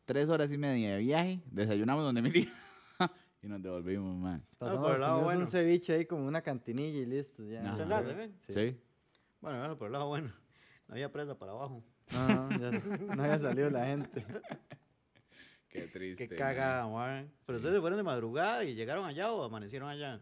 [0.09, 2.51] tres horas y media de viaje, desayunamos donde mi tía
[3.43, 4.41] y nos devolvimos, mae.
[4.57, 5.41] Pasamos por el lado bueno.
[5.41, 7.45] un ceviche ahí como una cantinilla y listo.
[7.45, 7.61] Ya.
[7.61, 7.75] Ajá.
[7.75, 8.31] ¿Se anda, se ve?
[8.47, 8.81] ¿Sí?
[9.39, 10.33] Bueno, bueno, por el lado bueno.
[10.87, 11.83] No había presa para abajo.
[12.11, 12.71] No, no, ya
[13.15, 14.25] no había salido la gente.
[15.69, 16.27] Qué triste.
[16.27, 17.31] Qué cagada, man.
[17.45, 20.19] Pero ustedes se fueron de madrugada y llegaron allá o amanecieron allá.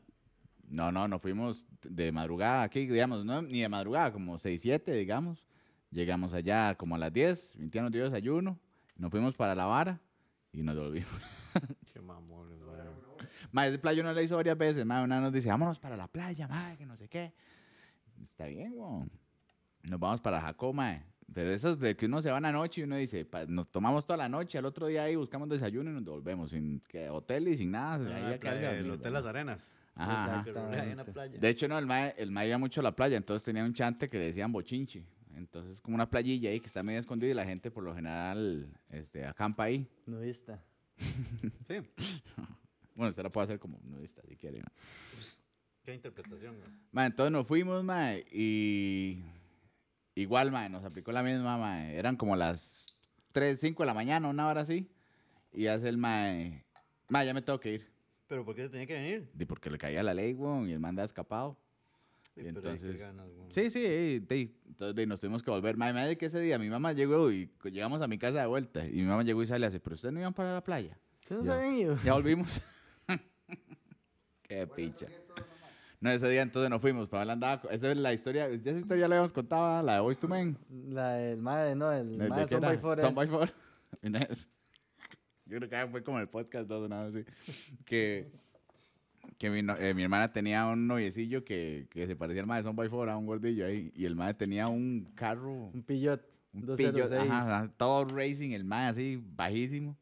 [0.67, 4.91] No, no, nos fuimos de madrugada aquí, digamos, no, ni de madrugada, como 6, 7,
[4.91, 5.45] digamos.
[5.91, 8.59] Llegamos allá como a las 10, Vintia nos dio desayuno,
[8.97, 9.99] nos fuimos para la vara
[10.51, 11.09] y nos devolvimos.
[11.93, 12.57] Qué mamones,
[13.51, 13.69] mae.
[13.69, 16.47] Ese playo no le hizo varias veces, mae, una nos dice, vámonos para la playa,
[16.47, 17.33] mae, que no sé qué.
[18.23, 19.09] Está bien, weón.
[19.83, 21.03] Nos vamos para Jacó, mae.
[21.33, 23.67] Pero eso es de que uno se va una noche y uno dice, pa- nos
[23.69, 27.09] tomamos toda la noche, al otro día ahí buscamos desayuno y nos devolvemos, sin que
[27.09, 27.97] hotel y sin nada.
[28.15, 29.19] ahí Ah, a quedarse a playa, el dormir, Hotel ¿verdad?
[29.19, 29.81] Las Arenas.
[29.95, 30.83] Ajá, ajá.
[30.89, 31.37] En la playa.
[31.39, 33.73] De hecho, no, el mae, el mae iba mucho a la playa, entonces tenía un
[33.73, 35.03] chante que le decían bochinche.
[35.37, 38.67] Entonces, como una playilla ahí que está medio escondida y la gente por lo general
[38.89, 39.87] este, acampa ahí.
[40.05, 40.63] Nudista.
[41.67, 41.75] Sí.
[42.95, 44.59] Bueno, usted la puede hacer como nudista si quiere.
[44.59, 44.65] ¿no?
[45.83, 46.55] Qué interpretación.
[46.91, 49.23] Ma, entonces nos fuimos, ma, y
[50.15, 51.85] igual, ma, nos aplicó la misma, ma.
[51.91, 52.97] Eran como las
[53.33, 54.89] 3, 5 de la mañana, una hora así.
[55.53, 56.31] Y hace el ma,
[57.09, 57.87] ma, ya me tengo que ir.
[58.27, 59.29] ¿Pero por qué se tenía que venir?
[59.33, 61.57] Di, porque le caía la ley, weón, y el man andaba escapado.
[62.37, 63.25] Sí, Y pero hay que entonces- ganas.
[63.49, 65.75] Sí, sí, di, entonces nos tuvimos que volver.
[65.75, 68.85] Ma, de que ese día mi mamá llegó y llegamos a mi casa de vuelta.
[68.85, 70.99] Y mi mamá llegó y sale así, pero ustedes no iban para la playa.
[71.21, 71.97] ¿Ustedes no habían ido?
[72.03, 72.47] Ya volvimos.
[74.43, 75.07] Qué picha.
[75.99, 77.07] No, ese día entonces nos fuimos.
[77.07, 77.59] Pablo andaba.
[77.71, 78.47] Esa es la historia.
[78.49, 79.81] ya Esa historia la habíamos contado, ¿ah?
[79.81, 80.55] la de Boys to Men.
[80.89, 82.99] La del madre, no, el ¿De- madre de Son by Four.
[82.99, 83.49] Son by Four.
[85.45, 87.75] Yo creo que fue como el podcast dos una vez así.
[87.85, 88.31] Que,
[89.37, 92.75] que mi, eh, mi hermana tenía un noviecillo que, que se parecía al madre Son
[92.75, 93.91] by Four, a un gordillo ahí.
[93.95, 95.71] Y el madre tenía un carro.
[95.73, 96.21] Un pillot.
[96.53, 97.09] Un 206.
[97.09, 99.95] pillo, ajá, todo racing, el mae así, bajísimo.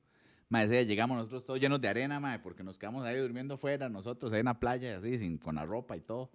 [0.49, 4.31] Día llegamos nosotros todos llenos de arena, mae, porque nos quedamos ahí durmiendo afuera, nosotros
[4.31, 6.31] ahí en la playa, así, sin, con la ropa y todo.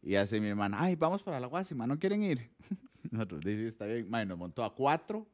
[0.00, 2.50] Y hace mi hermana, ay, vamos para la Guasima, ¿no quieren ir?
[3.10, 4.08] Nosotros, sí, está bien.
[4.08, 5.26] Mae, nos montó a cuatro,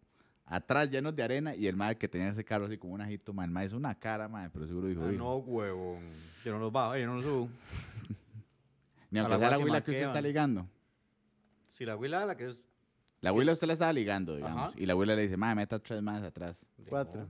[0.46, 3.32] atrás llenos de arena, y el mae que tenía ese carro así como un ajito,
[3.32, 5.18] mae, el mae es una cara, mae, pero seguro dijo, Ah, "Hijo".
[5.24, 6.02] no, huevón.
[6.44, 7.48] Yo no los bajo, yo no los subo.
[9.10, 10.66] ni a aunque la sea la huila que ¿qué usted está ligando.
[11.68, 12.62] Si la huila la que es...
[13.20, 14.80] La ¿Qué huila usted la estaba ligando, digamos, Ajá.
[14.80, 16.56] y la huila le dice, mae, meta tres más atrás.
[16.88, 17.26] Cuatro.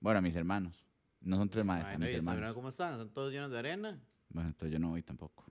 [0.00, 0.84] Bueno, a mis hermanos.
[1.20, 2.54] No son tres más, Ay, a mis ¿y esa hermanos.
[2.54, 2.92] ¿Cómo están?
[2.92, 3.98] ¿Están todos llenos de arena?
[4.28, 5.44] Bueno, entonces yo no voy tampoco.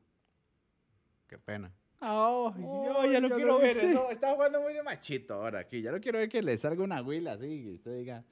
[1.27, 1.71] Qué pena.
[2.01, 2.53] Oh,
[2.99, 4.09] Ay, ya lo quiero ver, eso.
[4.11, 5.81] Está jugando muy de machito ahora aquí.
[5.81, 7.63] Ya no quiero ver que le salga una huila así.
[7.63, 8.23] Que usted diga,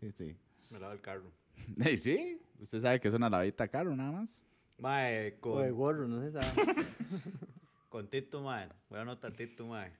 [0.00, 0.36] sí, sí.
[0.70, 1.30] Me lavo el carro.
[1.84, 4.40] Ey, sí, usted sabe que es una lavadita caro nada más.
[4.78, 6.46] Mae, O de con, gorro, no se sabe.
[7.88, 8.68] con Tito, mae.
[8.88, 9.92] Voy a anotar Tito, mae.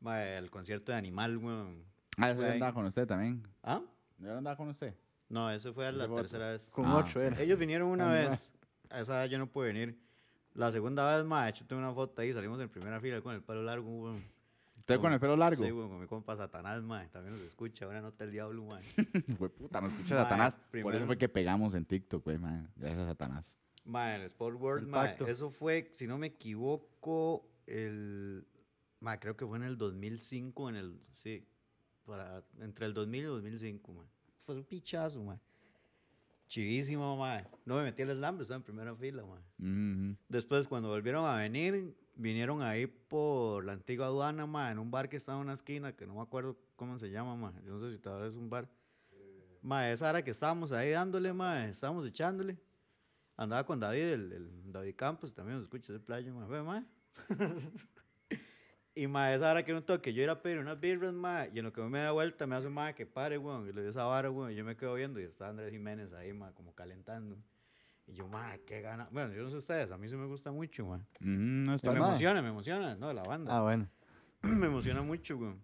[0.00, 1.84] Mae, el concierto de Animal, weón.
[2.18, 3.42] Ah, eso yo andaba con usted también.
[3.62, 3.80] ¿Ah?
[4.18, 4.94] Yo andaba con usted.
[5.30, 6.16] No, eso fue la fue otro.
[6.24, 6.68] tercera vez.
[6.70, 7.40] Con Ah, ocho era.
[7.40, 8.28] Ellos vinieron una Animal.
[8.30, 8.52] vez.
[8.90, 9.98] A esa vez yo no pude venir.
[10.54, 12.32] La segunda vez, mae, yo tengo una foto ahí.
[12.32, 14.22] Salimos en primera fila con el pelo largo, weón.
[14.78, 15.64] ¿Usted con el pelo largo?
[15.64, 17.08] Sí, weón, con mi compa Satanás, mae.
[17.08, 17.84] También nos escucha.
[17.86, 18.82] Ahora nota el diablo, mae.
[19.38, 20.60] Fue puta, no escucha Mae, Satanás.
[20.82, 22.70] Por eso fue que pegamos en TikTok, güey, man.
[22.76, 23.56] Gracias a Satanás.
[23.84, 25.26] Mae, el Sport World, El mae, pacto.
[25.26, 28.46] eso fue, si no me equivoco, el...
[29.00, 31.00] Mae, creo que fue en el 2005, en el...
[31.12, 31.44] Sí,
[32.04, 34.06] para, entre el 2000 y el 2005, mae.
[34.44, 35.38] Fue un pichazo, mae.
[36.52, 37.46] Chivísimo, mae.
[37.64, 39.40] No me metí al slam, pero estaba en primera fila, mae.
[39.56, 40.18] Mhm.
[40.28, 45.08] Después, cuando volvieron a venir, vinieron ahí por la antigua aduana, mae, en un bar
[45.08, 47.54] que estaba en una esquina, que no me acuerdo cómo se llama, mae.
[47.64, 48.68] Yo no sé si todavía es un bar.
[49.62, 52.58] Mae, esa hora que estábamos ahí dándole, mae, estábamos echándole.
[53.34, 56.48] Andaba con David, el, el David Campos, también nos escucha de playa, mae.
[56.48, 56.84] Ve, mae.
[58.94, 61.58] y mae, esa hora que un toque, yo iba a pedir unas birras, mae, y
[61.58, 63.90] en lo que me da vuelta me hace mae que pare, weón, y le dio
[63.90, 66.74] esa vara, weón, y yo me quedo viendo y está Andrés Jiménez ahí, mae, como
[66.74, 67.36] calentando.
[68.06, 69.08] Y yo, mae, qué gana.
[69.10, 71.00] Bueno, yo no sé ustedes, a mí sí me gusta mucho, mae.
[71.20, 72.08] Mhm, no está Me mae.
[72.10, 73.56] emociona, me emociona, no, la banda.
[73.56, 73.88] Ah, bueno.
[74.42, 75.60] me emociona mucho, weón.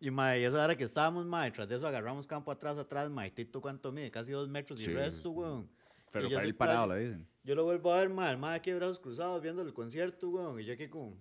[0.00, 3.10] Y mae, y esa hora que estábamos, mae, tras de eso agarramos campo atrás, atrás,
[3.10, 4.90] mae, Tito cuánto mide, casi dos metros y Sí.
[4.92, 5.68] el resto, weón.
[6.12, 7.26] Pero Y para ir parado, le dicen.
[7.44, 10.58] Yo lo vuelvo a ver, mae, el mae aquí brazos cruzados viendo el concierto, weón,
[10.60, 11.16] y yo aquí como...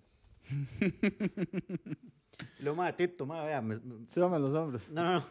[2.59, 4.87] y luego, mae, Tito, mae, vea, me- me- Súbame los hombros.
[4.89, 5.25] no, no, no.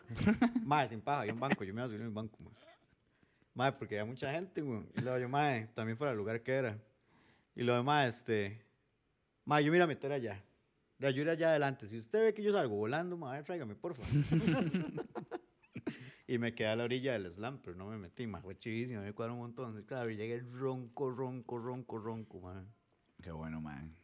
[0.65, 2.53] Mae, sin paja, había un banco, yo me iba a subir en el banco, mae.
[3.55, 4.89] Mae, porque había mucha gente, weón.
[4.95, 6.79] Y luego yo, mae, también para el lugar que era.
[7.55, 8.63] Y lo demás, este.
[9.45, 10.43] Mae, yo me iba a meter allá.
[10.99, 11.87] Ya, yo iré allá adelante.
[11.87, 14.03] Si usted ve que yo salgo volando, mae, tráigame, porfa.
[16.27, 18.43] y me quedé a la orilla del slam, pero no me metí, mae.
[18.43, 19.83] Fue chivísimo, me cuadró un montón.
[19.85, 22.65] Claro, y llegué ronco, ronco, ronco, ronco, mae.
[23.23, 23.95] Qué bueno, man.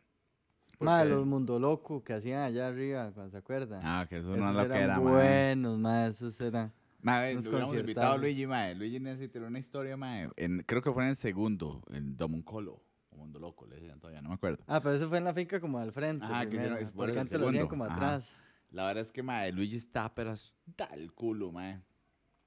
[0.83, 3.81] Madre, los mundo loco que hacían allá arriba, cuando se acuerdan.
[3.83, 5.12] Ah, que eso Esos no es lo que era, man.
[5.12, 6.73] buenos, madre, esos eran.
[7.01, 8.16] Mae, Unos hubiéramos invitado a.
[8.16, 8.75] Luigi, mae.
[8.75, 10.31] Luigi necesita una historia, mae.
[10.37, 12.81] En, creo que fue en el segundo, en Domuncolo.
[13.11, 14.62] O Mundo Loco, le decían todavía, no me acuerdo.
[14.66, 16.25] Ah, pero eso fue en la finca como al frente.
[16.25, 17.95] Ajá, que por porque antes lo hacían como ajá.
[17.95, 18.37] atrás.
[18.71, 21.81] La verdad es que, mae, Luigi está, pero hasta el culo, mae.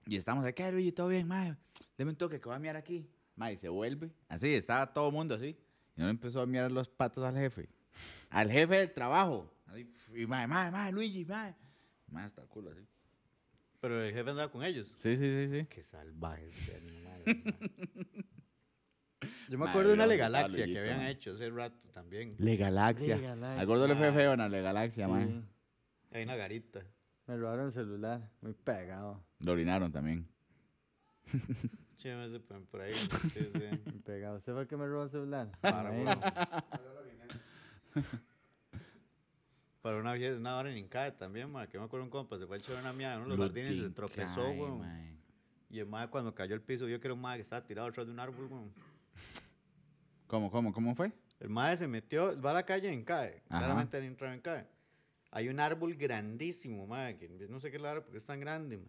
[0.07, 0.91] Y estamos ¿qué, Luigi?
[0.91, 1.55] ¿Todo bien, mae?
[1.97, 3.07] Deme un toque que voy a mirar aquí.
[3.37, 4.11] Y se vuelve.
[4.29, 5.57] Así, estaba todo el mundo así.
[5.95, 7.69] Y no empezó a mirar los patos al jefe.
[8.35, 9.49] Al jefe del trabajo.
[9.65, 11.55] Así, y mae, mae, mae, Luigi, mae.
[12.07, 12.85] Mae, está culo así.
[13.79, 14.89] Pero el jefe andaba con ellos.
[14.97, 15.65] Sí, sí, sí, sí.
[15.67, 17.55] Qué salvajes de animales.
[19.49, 22.35] Yo me acuerdo de una Legalaxia que habían hecho hace rato también.
[22.37, 23.15] Le Galaxia.
[23.15, 23.61] Le Galaxia.
[23.61, 25.41] Al gordo le fue feo en la Le Galaxia, Sí, mae.
[26.11, 26.81] Hay una garita.
[27.27, 30.27] Me robaron el celular, muy pegado, Lo orinaron también.
[31.95, 32.91] Sí, me por por ahí.
[33.33, 33.81] Sí, sí.
[33.85, 34.37] muy pegado.
[34.37, 35.51] ¿Usted fue el que me robó el celular?
[35.61, 35.91] Para.
[39.81, 42.47] Para una fiesta, una hora en Incae también, ma, que me acuerdo un compa, se
[42.47, 44.81] fue a echar una mía uno de los jardines y se tropezó, weón.
[45.69, 47.87] Y el mae cuando cayó al piso vio que era un mae que estaba tirado
[47.87, 48.73] detrás de un árbol, weón.
[50.27, 51.11] ¿Cómo, cómo, cómo fue?
[51.39, 53.59] El mae se metió, va a la calle en Incae, Ajá.
[53.59, 54.65] claramente él entraba en Incae.
[55.31, 58.39] Hay un árbol grandísimo, mae, que no sé qué es el árbol porque es tan
[58.39, 58.87] grande, mae,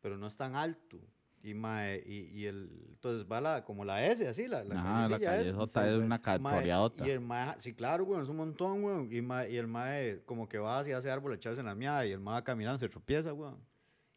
[0.00, 1.00] pero no es tan alto.
[1.46, 5.08] Y, mae, y, y el, entonces va la, como la S, así, la, la Ajá,
[5.08, 7.06] la callejota sí, es una Mae, calzoreadota.
[7.06, 9.08] Y el mae, sí, claro, weón, es un montón, weón.
[9.12, 11.74] Y, mae, y el mae como que va hacia ese árbol a echarse en la
[11.76, 13.60] mía y el mae caminando, se tropieza, weón.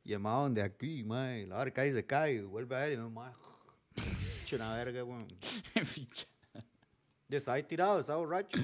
[0.03, 2.93] Y el mae donde aquí, mae, la cae y se cae y vuelve a ver
[2.93, 3.31] y el mae,
[4.55, 5.27] una verga, weón.
[7.31, 8.57] Y estaba ahí tirado, estaba borracho.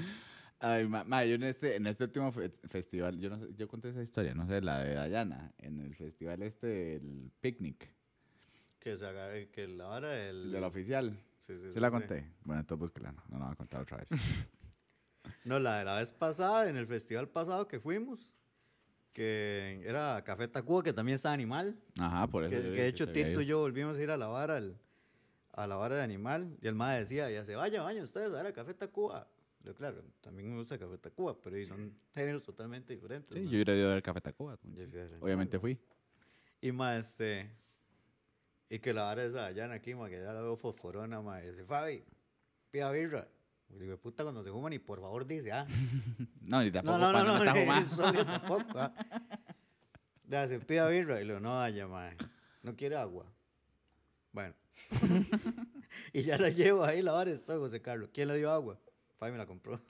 [0.58, 3.68] Ay, ma, ma, yo en este, en este último fe- festival, yo no sé, yo
[3.68, 7.94] conté esa historia, no sé, la de Dayana, en el festival este del picnic,
[8.86, 10.44] Que se agarre, que la hora del...
[10.44, 11.10] el de la oficial.
[11.40, 12.24] Sí, sí, ¿Sí sí, la conté?
[12.44, 14.08] Bueno, entonces búsquela, no la voy a contar otra vez.
[15.44, 18.32] No, la de la vez pasada, en el festival pasado que fuimos,
[19.12, 21.76] que era Café Tacuba, que también está animal.
[21.98, 22.50] Ajá, por eso.
[22.52, 24.56] Que, que de hecho se había Tito y yo volvimos a ir a la vara,
[24.58, 24.78] al-
[25.52, 28.36] a la vara de animal, y el mae decía, ya se vaya, vayan ustedes a
[28.36, 29.26] ver a Café Tacuba.
[29.64, 33.32] Yo, claro, también me gusta Café Tacuba, pero son géneros totalmente diferentes.
[33.36, 33.50] Sí, ¿no?
[33.50, 34.56] yo hubiera ido a ver Café Tacuba.
[35.20, 35.76] Obviamente fui.
[36.60, 37.50] Y mae, este,
[38.68, 41.64] y que la vara esa allá aquí, mae, que ya la veo fosforona, mae, dice,
[41.64, 42.04] Fabi,
[42.70, 43.28] pida birra.
[43.68, 45.66] Y digo, puta, cuando se fuman, y por favor dice, ah.
[46.42, 47.88] No, ni tampoco No, no, no, cuando no, está no, fumando.
[47.88, 48.78] sobrio tampoco.
[48.78, 48.92] ah.
[50.24, 52.16] Ya, se pida birra y le digo, no, vaya, mae,
[52.62, 53.26] no quiere agua.
[54.32, 54.54] Bueno.
[56.12, 58.10] y ya la llevo ahí, la vara está, José Carlos.
[58.12, 58.78] ¿Quién le dio agua?
[59.18, 59.80] Fabi me la compró.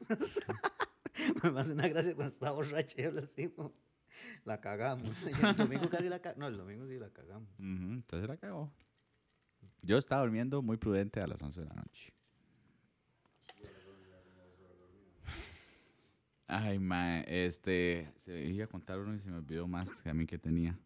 [1.42, 3.72] me hace una gracia cuando estaba borracha y habla así, como,
[4.44, 5.22] la cagamos.
[5.22, 6.38] Y el domingo casi la cagamos.
[6.40, 7.48] No, el domingo sí la cagamos.
[7.58, 8.72] Ujú, entonces la cagó.
[9.82, 12.12] Yo estaba durmiendo muy prudente a las 11 de la noche.
[16.48, 20.14] Ay, ma, este, se iba a contar uno y se me olvidó más que a
[20.14, 20.78] mí que tenía.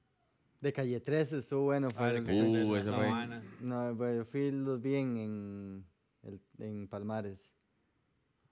[0.61, 1.91] De calle 13 estuvo bueno.
[1.91, 3.41] Fue Ah, el- le cayó Uh, en la ese fue.
[3.61, 5.85] No, bueno, yo fui los vi en,
[6.59, 7.51] en Palmares.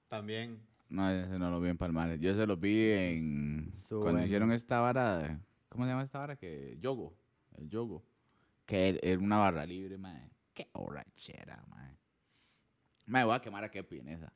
[0.08, 0.58] También.
[0.88, 2.18] No, ese no lo vi en Palmares.
[2.20, 3.72] Yo se lo vi en...
[3.88, 4.24] Cuando bueno.
[4.24, 5.38] hicieron esta vara...
[5.68, 6.36] ¿Cómo se llama esta vara?
[6.36, 6.78] Que...
[6.80, 7.14] Yogo.
[7.56, 8.02] El yogo.
[8.64, 10.30] Que er- era una barra libre, mae.
[10.54, 11.96] Qué borrachera, mae.
[13.06, 14.32] Mae, voy a quemar a Kepi en esa.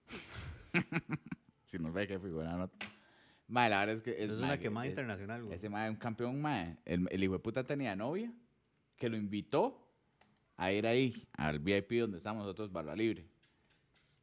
[1.67, 2.87] si nos ve Kepi, buena nota.
[3.49, 4.23] Mae, la verdad es que...
[4.23, 5.57] el Es una que- quemada es- internacional, güey.
[5.57, 6.45] Ese mae es un campeón.
[6.85, 8.31] El, el hijo de puta tenía novia
[8.97, 9.79] que lo invitó
[10.59, 13.27] a ir ahí, al VIP donde estamos nosotros, barra libre.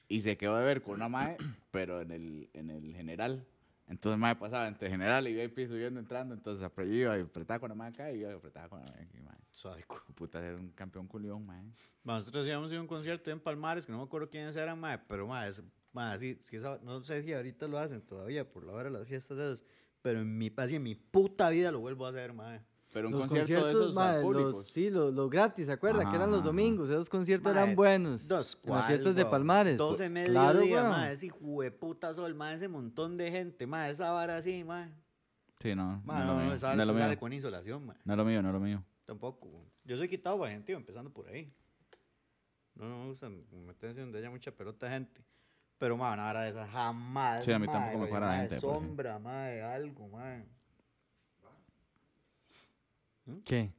[0.10, 1.38] Y se quedó de ver con una mae,
[1.72, 3.46] pero en el, en el general.
[3.88, 6.34] Entonces, mae pasaba entre general y VIP subiendo, entrando.
[6.36, 9.04] Entonces, iba y apretaba con la mae acá y iba y apretaba con la mae
[9.04, 9.38] aquí, mae.
[9.50, 10.04] Sádico.
[10.14, 11.64] Puta, era un campeón culión, mae.
[12.04, 14.80] Nosotros íbamos a ir a un concierto en Palmares, que no me acuerdo quiénes eran,
[14.80, 18.02] mae, pero mae, es, mae, sí, es que esa- no sé si ahorita lo hacen
[18.02, 19.66] todavía por la hora de las fiestas esas,
[20.04, 22.62] pero en mi, así en mi puta vida lo vuelvo a hacer, mae.
[22.92, 25.72] Pero un los concierto de conciertos, esos mae, al los, sí, los, los gratis, ¿se
[25.72, 26.02] acuerda?
[26.02, 26.48] Ajá, que eran los ajá.
[26.48, 28.28] domingos, esos conciertos Mae, eran buenos.
[28.28, 29.32] Dos, en las fiestas de weón?
[29.32, 29.78] Palmares.
[29.78, 34.12] 12 medio claro, día, mae, ese hueputa sol, mae, ese montón de gente, mae, esa
[34.12, 34.92] vara así, mae.
[35.60, 37.98] Sí, no, Mae, no, no, no, esa No vara se sale con insolación, mae.
[38.06, 38.84] No es lo mío, no es lo mío.
[39.06, 39.66] Tampoco.
[39.84, 41.54] Yo soy quitado para gente, empezando por ahí.
[42.76, 45.24] No, no me gusta meterse donde haya mucha pelota de gente.
[45.78, 48.38] Pero, mae, una vara de esas jamás, Sí, a mí mae, tampoco me para la
[48.38, 48.80] gente, por sí.
[48.86, 50.08] sombra, mae, algo,
[53.30, 53.42] mae.
[53.44, 53.74] ¿Qué?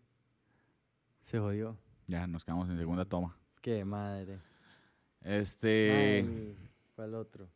[1.24, 1.76] Se jodió.
[2.06, 3.36] Ya, nos quedamos en segunda toma.
[3.60, 4.38] Qué madre.
[5.22, 6.24] Este...
[6.26, 6.56] Ay,
[6.96, 7.48] ¿Cuál otro?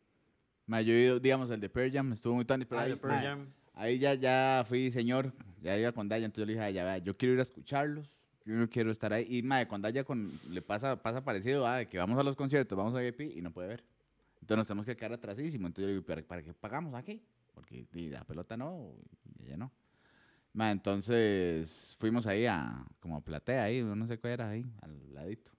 [0.67, 3.21] He ido, digamos, el de Pearl Jam, estuvo muy tuanis, pero Ah, ahí, el Pearl
[3.21, 3.47] Jam.
[3.73, 5.31] ahí ya, ya fui señor,
[5.61, 7.43] ya iba con Daya, entonces yo le dije a ella, vea, yo quiero ir a
[7.43, 8.11] escucharlos,
[8.45, 9.27] yo no quiero estar ahí.
[9.29, 12.35] Y madre, con Daya con, le pasa, pasa parecido, ah, de que vamos a los
[12.35, 13.83] conciertos, vamos a VIP y no puede ver.
[14.41, 15.67] Entonces nos tenemos que quedar atrasísimo.
[15.67, 17.21] Entonces yo le digo, ¿para, para qué pagamos aquí?
[17.53, 18.93] Porque la pelota no,
[19.39, 19.71] y ella no.
[20.55, 25.13] Ma, entonces fuimos ahí a, como a Platea, ahí, no sé cuál era ahí, al
[25.13, 25.51] ladito.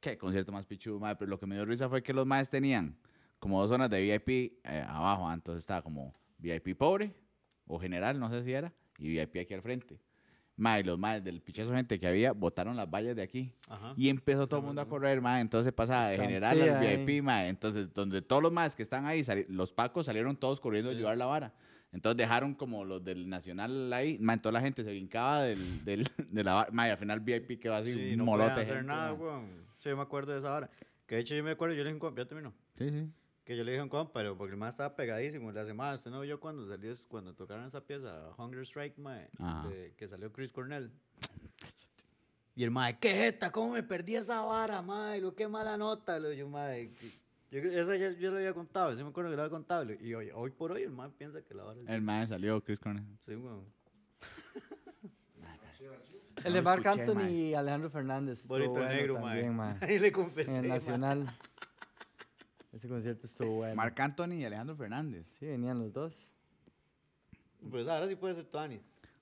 [0.00, 1.16] Qué concierto más pichudo, madre.
[1.16, 2.94] Pero lo que me dio risa fue que los maes tenían
[3.38, 5.26] como dos zonas de VIP eh, abajo.
[5.28, 7.14] ah, Entonces estaba como VIP pobre
[7.66, 9.98] o general, no sé si era, y VIP aquí al frente.
[10.56, 13.50] Mae, los maes del pichazo gente que había botaron las vallas de aquí.
[13.68, 13.94] Ajá.
[13.96, 15.40] Y empezó todo el mundo a correr, mae.
[15.40, 16.80] Entonces pasaba de general al.
[17.06, 17.48] VIP, mae.
[17.48, 20.98] Entonces, donde todos los maes que están ahí, los pacos salieron todos corriendo a Sí.
[20.98, 21.54] llevar la vara.
[21.94, 24.36] Entonces dejaron como los del Nacional ahí, mae.
[24.38, 26.70] Toda la gente se brincaba del, del, de la vara.
[26.72, 28.50] Mae, al final VIP quedó así, Sí, un no molote.
[28.60, 29.46] hacer gente, nada, weón.
[29.78, 30.68] Sí, yo me acuerdo de esa hora.
[31.06, 32.52] Que de hecho yo me acuerdo, yo le dije un compa, ya terminó.
[32.76, 33.08] Sí, sí.
[33.44, 35.52] Que yo le dije un compa, pero porque el más estaba pegadísimo.
[35.52, 39.28] Le hace más, usted no vio cuando salió, cuando tocaron esa pieza, Hunger Strike, mae,
[39.38, 39.68] Ajá.
[39.68, 40.90] de- que salió Chris Cornell.
[42.56, 46.18] Y el mae, qué jeta, cómo me perdí esa vara, mae, lo qué mala nota.
[46.18, 47.10] Lo, yo, mae, que-
[47.54, 49.92] yo, creo- esa ya, yo lo había contado, sí me acuerdo que lo había contado.
[49.92, 51.88] Y hoy, hoy por hoy el mae piensa que la vara es.
[51.88, 53.06] El mae salió, Chris Cornell.
[53.20, 53.64] Sí, weón.
[56.44, 58.44] El de Marc escuché, Anthony y Alejandro Fernández.
[58.48, 59.76] Bonito bueno negro, también, mae.
[59.82, 60.56] Ahí le confesé.
[60.56, 60.70] En el.
[60.70, 61.26] Nacional.
[62.72, 63.76] Ese concierto estuvo bueno.
[63.76, 65.24] Marc Anthony y Alejandro Fernández.
[65.38, 66.34] Sí, venían los dos.
[67.70, 68.80] Pues ahora sí puede ser Tuanis.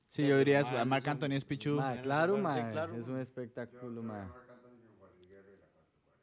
[0.09, 1.77] Sí, Pero, yo diría, a Marc Anthony es pichu.
[1.77, 4.27] Claro, claro, es un espectáculo, mae.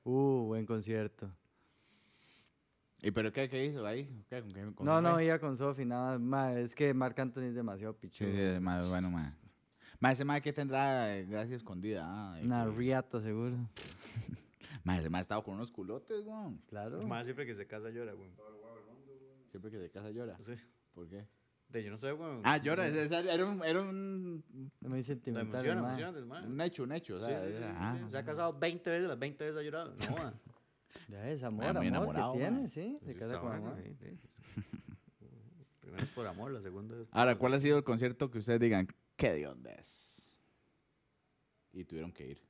[0.04, 1.32] Uh, buen concierto.
[3.02, 4.10] ¿Y pero qué, qué hizo ahí?
[4.30, 6.56] ¿Qué, con qué- con No, no, iba con Sofi, nada más.
[6.58, 8.30] Es que Marc Anthony es demasiado Sí, pichudo.
[8.30, 9.34] sí, mae, bueno, mae.
[10.02, 12.04] Mae, ese mae que tendrá eh, gracia escondida.
[12.06, 13.56] Ah, Una que- riata, seguro.
[14.84, 16.62] Mae, ese ha estado con unos culotes, weón.
[16.68, 17.06] Claro.
[17.06, 18.32] Más siempre que se casa llora, weón.
[19.52, 20.38] Siempre que de casa llora.
[20.40, 20.54] Sí.
[20.94, 21.28] ¿Por qué?
[21.68, 22.42] De yo no sé, weón.
[22.46, 22.88] Ah, llora.
[22.88, 24.44] ese- ese Era un, era un,
[24.82, 25.66] Muy La sentimental.
[25.66, 25.92] emoción, el la mae.
[25.92, 26.52] emoción del man.
[26.52, 27.16] un hecho, un hecho.
[27.18, 28.10] o Sí, sea, sí, sí, sí, ah, sí.
[28.10, 29.96] Se ha casado 20 veces, las 20 veces ha llorado.
[29.96, 30.34] No.
[31.08, 32.98] Ya es amor, amor enamorado, que tiene, sí.
[33.04, 33.84] Se Sí, casa está con bueno, amor.
[33.84, 34.20] sí, sí.
[35.82, 37.08] Primero es por amor, la segunda es.
[37.12, 40.38] Ahora, ¿cuál ha sido el concierto que ustedes digan, qué de onda es?
[41.74, 42.42] Y tuvieron que ir.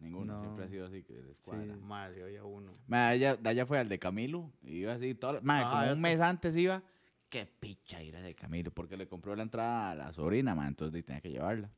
[0.00, 0.40] Ninguno, No.
[0.42, 1.14] siempre ha sido así que.
[1.44, 1.50] Sí.
[1.82, 2.72] Más, si había uno.
[2.86, 6.00] Mae, allá, allá fue al de Camilo, y iba así, todo, mae, Ah, como un
[6.00, 6.82] mes antes iba,
[7.28, 10.68] qué picha ir a de Camilo, porque le compró la entrada a la sobrina, mae,
[10.68, 11.68] entonces tenía que llevarla.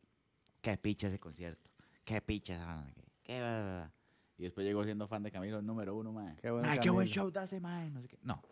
[0.60, 1.70] Qué picha ese concierto,
[2.04, 3.90] qué picha esa banda, qué, qué.
[4.38, 6.36] Y después llegó siendo fan de Camilo, el número uno, mae.
[6.36, 8.18] Qué bueno Mae, qué buen show da ese, mae, no sé qué.
[8.22, 8.42] No,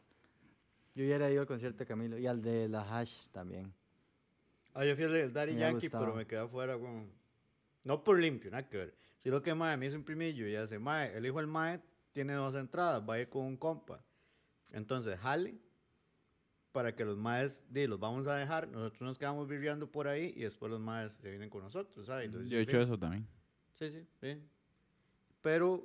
[0.95, 3.73] Yo hubiera ido al concierto de Camilo y al de La Hash también.
[4.75, 7.11] Ah, yo fui al del Daddy Me Yankee, pero me quedé afuera con.
[7.85, 8.95] No por limpio, nada que ver.
[9.19, 11.81] Si lo que mae me hizo un primillo y hace, mae, el hijo del mae
[12.13, 14.05] tiene dos entradas, va a ir con un compa.
[14.71, 15.59] Entonces, jale
[16.73, 20.33] para que los maes, di, los vamos a dejar, nosotros nos quedamos viviendo por ahí
[20.37, 22.27] y después los maes se vienen con nosotros, ¿sabes?
[22.27, 23.27] Entonces, yo he hecho eso también.
[23.75, 24.49] Sí, sí, bien.
[25.43, 25.85] Pero,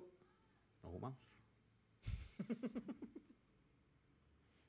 [0.83, 1.17] no fumamos.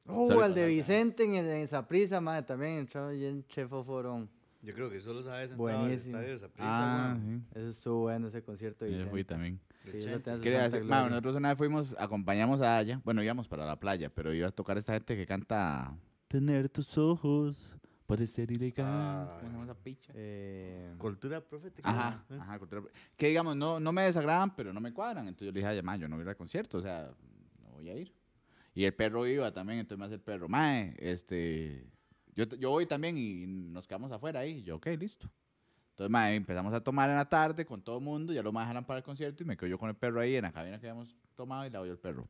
[0.06, 4.28] Uh, Solo- al de Vicente en, el- en Saprissa, madre, también entró bien Chefo Forón.
[4.62, 6.16] Yo creo que solo sabes entrar al Buenísimo.
[6.16, 7.42] estadio de Saprissa, Ah, sí.
[7.58, 9.10] Eso estuvo bueno, ese concierto de Yo Vicente.
[9.10, 9.60] fui también.
[9.84, 14.08] Sí, decir, ma, nosotros una vez fuimos, acompañamos a Aya, bueno, íbamos para la playa,
[14.08, 15.94] pero iba a tocar esta gente que canta
[16.28, 17.76] Tener tus ojos,
[18.06, 18.86] puede ser ilegal.
[18.88, 20.12] Ah, ¿Cómo se llama esa picha?
[20.14, 21.88] Eh, Cultura profética.
[21.90, 22.38] Ajá, ¿eh?
[22.40, 22.82] ajá, cultura-
[23.16, 25.26] Que digamos, no, no me desagradan, pero no me cuadran.
[25.26, 27.10] Entonces yo le dije a ma, yo no voy a ir al concierto, o sea,
[27.62, 28.12] no voy a ir.
[28.74, 31.86] Y el perro iba también, entonces me hace el perro, mae, este,
[32.34, 34.58] yo, yo voy también y nos quedamos afuera ahí.
[34.58, 35.30] Y yo, ok, listo.
[35.90, 38.84] Entonces, mae, empezamos a tomar en la tarde con todo el mundo, ya lo más
[38.84, 40.88] para el concierto y me quedo yo con el perro ahí en la cabina que
[40.88, 42.26] habíamos tomado y la oyó el perro.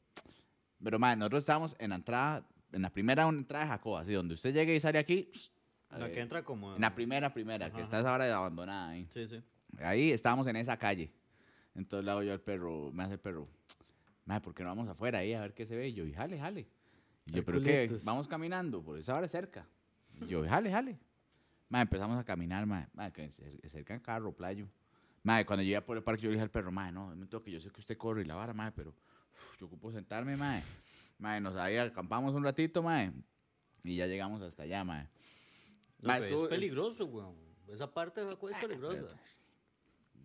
[0.83, 4.35] Pero, mae, nosotros estábamos en la entrada, en la primera entrada de Jacoba, así, donde
[4.35, 5.31] usted llegue y sale aquí,
[5.99, 6.75] La eh, que entra como.
[6.75, 9.07] en la primera, primera, que Ajá, está esa hora abandonada ahí.
[9.13, 9.43] Sí, sí.
[9.79, 11.11] Ahí estábamos en esa calle.
[11.75, 13.49] Entonces le hago yo al perro, me hace el perro,
[14.27, 15.89] madre, ¿por qué no vamos afuera ahí a ver qué se ve?
[15.89, 16.67] Y yo, y jale, jale.
[17.27, 17.99] Y yo, ¿pero qué?
[18.05, 19.67] Vamos caminando, por esa hora es cerca.
[20.21, 20.99] Y yo, jale, jale.
[21.69, 24.69] Madre, empezamos a caminar, madre, madre que cer- cerca en carro, playo.
[25.25, 27.51] Madre, cuando llegué por el parque, yo le dije al perro, madre, no, me toque,
[27.51, 30.63] yo sé que usted corre y la vara, madre, pero uf, yo ocupo sentarme, madre.
[31.19, 33.13] Madre, nos ahí acampamos un ratito, madre,
[33.83, 35.09] y ya llegamos hasta allá, madre.
[36.05, 37.35] No, Ma, es peligroso, weón.
[37.67, 39.07] Esa parte de Jacob es peligrosa.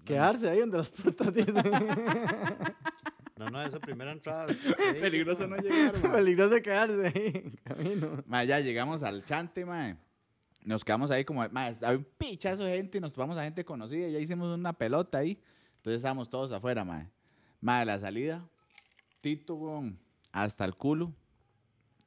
[0.04, 1.34] quedarse ahí donde las putas.
[3.38, 4.52] No, no, esa primera entrada.
[4.52, 4.58] es
[5.00, 5.94] Peligroso no llegar.
[5.94, 8.22] Peligroso quedarse ahí en camino.
[8.28, 9.96] Ma, ya llegamos al chante, mae.
[10.66, 14.10] Nos quedamos ahí como, mae, había un pichazo de gente, nos topamos a gente conocida,
[14.10, 15.42] ya hicimos una pelota ahí.
[15.78, 17.08] Entonces estábamos todos afuera, mae.
[17.62, 18.46] Mae, la salida,
[19.22, 19.98] Tito, weón,
[20.34, 21.14] hasta el culo.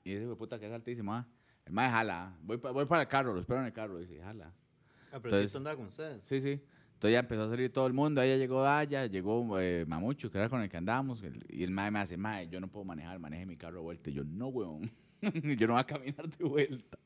[0.04, 1.26] Y ese puta que es altísimo, ah.
[1.64, 4.20] El mae jala, voy, pa- voy para el carro, lo espero en el carro, dice,
[4.20, 4.46] jala.
[4.46, 6.24] Ah, pero Entonces- Tito andaba con ustedes.
[6.24, 6.60] Sí, sí.
[6.94, 10.30] Entonces ya empezó a salir todo el mundo, ahí ya llegó Daya, llegó eh, Mamucho,
[10.30, 12.68] que era con el que andábamos, el- y el mae me hace, mae, yo no
[12.68, 14.10] puedo manejar, maneje mi carro de vuelta.
[14.10, 14.90] Y yo, no, weón,
[15.60, 16.98] yo no voy a caminar de vuelta.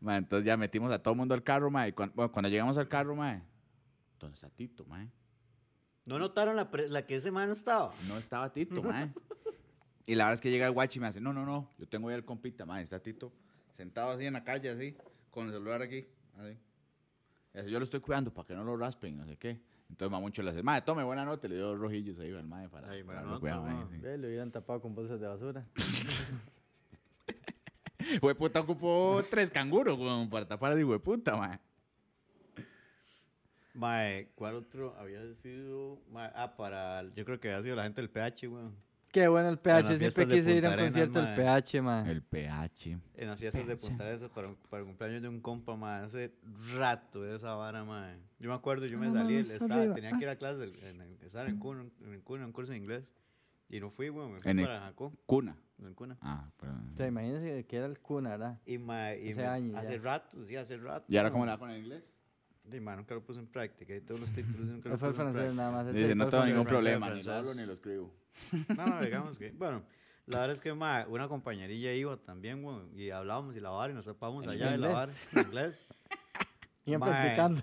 [0.00, 2.48] Mae, entonces ya metimos a todo el mundo al carro, mae, y cuan- bueno, cuando
[2.48, 3.42] llegamos al carro, mae,
[4.18, 5.08] ¿dónde está Tito, mae?
[6.06, 7.92] ¿No notaron la, pre- la que ese man estaba?
[8.08, 9.10] No estaba Tito, mae.
[10.06, 11.86] Y la verdad es que llega el guachi y me hace, no, no, no, yo
[11.88, 13.32] tengo ya el compita, mae, está Tito
[13.76, 14.96] sentado así en la calle, así,
[15.30, 16.06] con el celular aquí.
[16.38, 16.56] Así.
[17.52, 19.60] Eso yo lo estoy cuidando para que no lo raspen, no sé qué.
[19.88, 22.68] Entonces Mamucho le hace, mae, tome buena nota, le dio dos rojillos ahí al mae
[22.68, 23.98] para, Ay, para nota, cuidado, sí.
[23.98, 25.64] Ve, lo hubieran tapado con bolsas de basura.
[28.20, 31.58] Fue puta ocupó tres canguros, weón, para tapar a ese puta, mae.
[33.74, 36.00] Mae, ¿cuál otro había sido?
[36.10, 37.02] Mae, ah, para.
[37.14, 38.74] Yo creo que había sido la gente del PH, weón.
[39.14, 39.96] Qué bueno el En PH.
[39.98, 42.06] Siempre quise ir a un concierto del PH, man.
[42.08, 42.98] El PH.
[43.14, 46.02] En las fiestas de Punta Arenas para, para el cumpleaños de un compa, mae.
[46.02, 46.34] Hace
[46.76, 48.18] rato de esa vara, mae.
[48.40, 49.94] Yo me acuerdo, yo me Vamos salí, estaba- arriba.
[49.94, 52.72] tenía que ir a clase, del- en, el- estaba en Cuna, en Cuna, un curso
[52.72, 53.04] de inglés.
[53.68, 55.56] Y no fui, weón, me fui En para Jacó, Cuna.
[55.78, 56.18] en Cuna.
[56.20, 56.90] Ah, perdón.
[56.92, 58.60] O sea, imagínense que era el cuna, ¿verdad?
[58.66, 60.02] Y, mae, y Hace me- años hace ya.
[60.02, 61.06] rato, sí, hace rato.
[61.08, 62.02] ¿Y ahora cómo va con el inglés?
[62.72, 63.94] Y, mae, nunca lo puse en práctica.
[63.94, 65.62] Y todos los títulos nunca los fue el puse en francés práctica.
[65.62, 65.92] nada más.
[65.92, 68.12] Dice, no tengo ningún problema, ni lo hablo ni lo escribo.
[68.76, 69.50] No, no, digamos que.
[69.50, 69.82] Bueno,
[70.26, 73.92] la verdad es que ma, una compañerilla iba también, weón, y hablábamos y la vara
[73.92, 75.84] y nos topamos ¿En allá de la vara en inglés.
[76.86, 77.62] Iban practicando.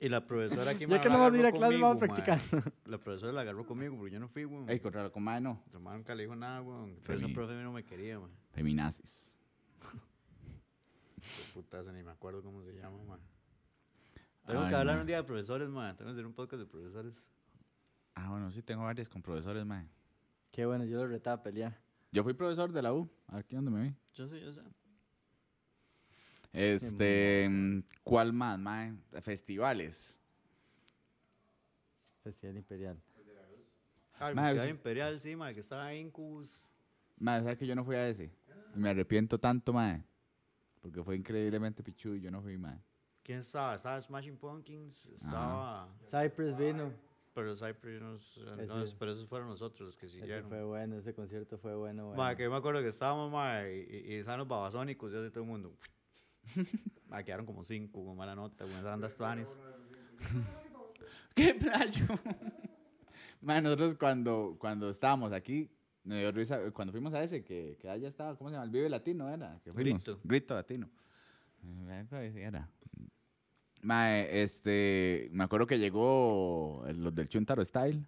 [0.00, 2.62] Y la profesora aquí Ya que no vamos a ir a clase, vamos practicando.
[2.86, 4.68] La profesora la agarró conmigo porque yo no fui, weón.
[4.68, 5.62] Ey, contra la coma no.
[5.66, 6.98] Mi mamá nunca le dijo nada, weón.
[7.04, 8.30] Pero esa profe no me quería, man.
[8.52, 9.32] Feminazis.
[11.16, 13.20] Qué putaza, ni me acuerdo cómo se llama, man.
[14.48, 15.94] Tenemos Ay, que hablar un día de profesores, man.
[15.94, 17.12] Tenemos que hacer un podcast de profesores.
[18.14, 19.86] Ah, bueno, sí, tengo varios con profesores, mae.
[20.50, 21.78] Qué bueno, yo lo retaba a pelear.
[22.10, 23.94] Yo fui profesor de la U, aquí donde me vi.
[24.14, 24.62] Yo sé, yo sé.
[26.54, 28.94] Este, mm, ¿cuál más, mae?
[29.20, 30.18] Festivales.
[32.24, 33.02] Festival Imperial.
[34.18, 34.70] Ah, el Festival sí.
[34.70, 36.58] Imperial, sí, man, que estaba en Incubus.
[37.18, 38.32] Mae, ¿sabes que yo no fui a ese?
[38.74, 40.02] Y me arrepiento tanto, mae.
[40.80, 42.80] Porque fue increíblemente pichu y yo no fui, mae.
[43.28, 43.74] ¿Quién estaba?
[43.74, 45.86] Estaba Smashing Pumpkins, estaba...
[46.00, 46.90] Cypress vino.
[47.34, 50.48] Pero Cypress, no, no, Ese- pero esos fueron los otros los que Ese siguieron.
[50.48, 52.08] fue bueno, ese concierto fue bueno.
[52.08, 52.36] Ma, bueno.
[52.38, 55.28] que yo me acuerdo que estábamos, ma, y, y, y estaban los babasónicos, y así
[55.30, 55.74] todo el mundo.
[57.10, 59.60] Ma, quedaron como cinco, con mala nota, con esas bandas tuanis.
[61.34, 62.06] ¡Qué playo!
[63.42, 65.70] mae, nosotros cuando, cuando estábamos aquí,
[66.02, 68.64] me dio risa, cuando fuimos a ese, que, que allá estaba, ¿cómo se llama?
[68.64, 69.60] El Vive Latino era.
[69.62, 70.02] Que fuimos.
[70.02, 70.18] Grito.
[70.24, 70.88] Grito Latino.
[71.62, 72.70] Eh, algo así Era.
[73.82, 78.04] Mae, este, me acuerdo que llegó los del Chuntaro Style.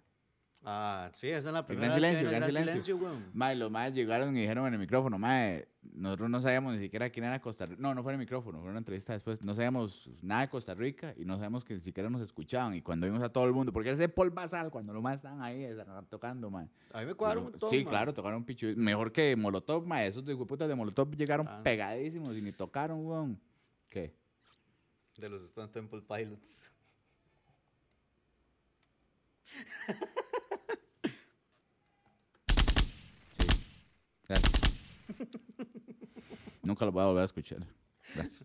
[0.63, 3.21] Ah, sí, esa es la El primera gran vez que silencio, el gran gran silencio.
[3.33, 7.09] Mae, los maes llegaron y dijeron en el micrófono, mae, nosotros no sabíamos ni siquiera
[7.09, 7.81] quién era Costa Rica.
[7.81, 9.41] No, no fue en el micrófono, fue una entrevista después.
[9.41, 12.75] No sabíamos nada de Costa Rica y no sabíamos que ni siquiera nos escuchaban.
[12.75, 15.41] Y cuando vimos a todo el mundo, porque ese Paul Basal, cuando los maes estaban
[15.41, 15.67] ahí
[16.09, 16.67] tocando, mae.
[16.93, 17.89] A mí me cuadra un montón, Sí, ma.
[17.89, 18.67] claro, tocaron pichu.
[18.77, 20.05] Mejor que Molotov, mae.
[20.05, 21.61] Esos de putas de Molotov llegaron Ah.
[21.63, 23.39] pegadísimos y ni tocaron, weón.
[23.89, 24.13] ¿Qué?
[25.21, 26.65] De los Stone Temple Pilots.
[33.37, 33.45] Sí.
[34.27, 34.51] Gracias.
[36.63, 37.59] Nunca los voy a volver a escuchar.
[38.15, 38.43] Gracias.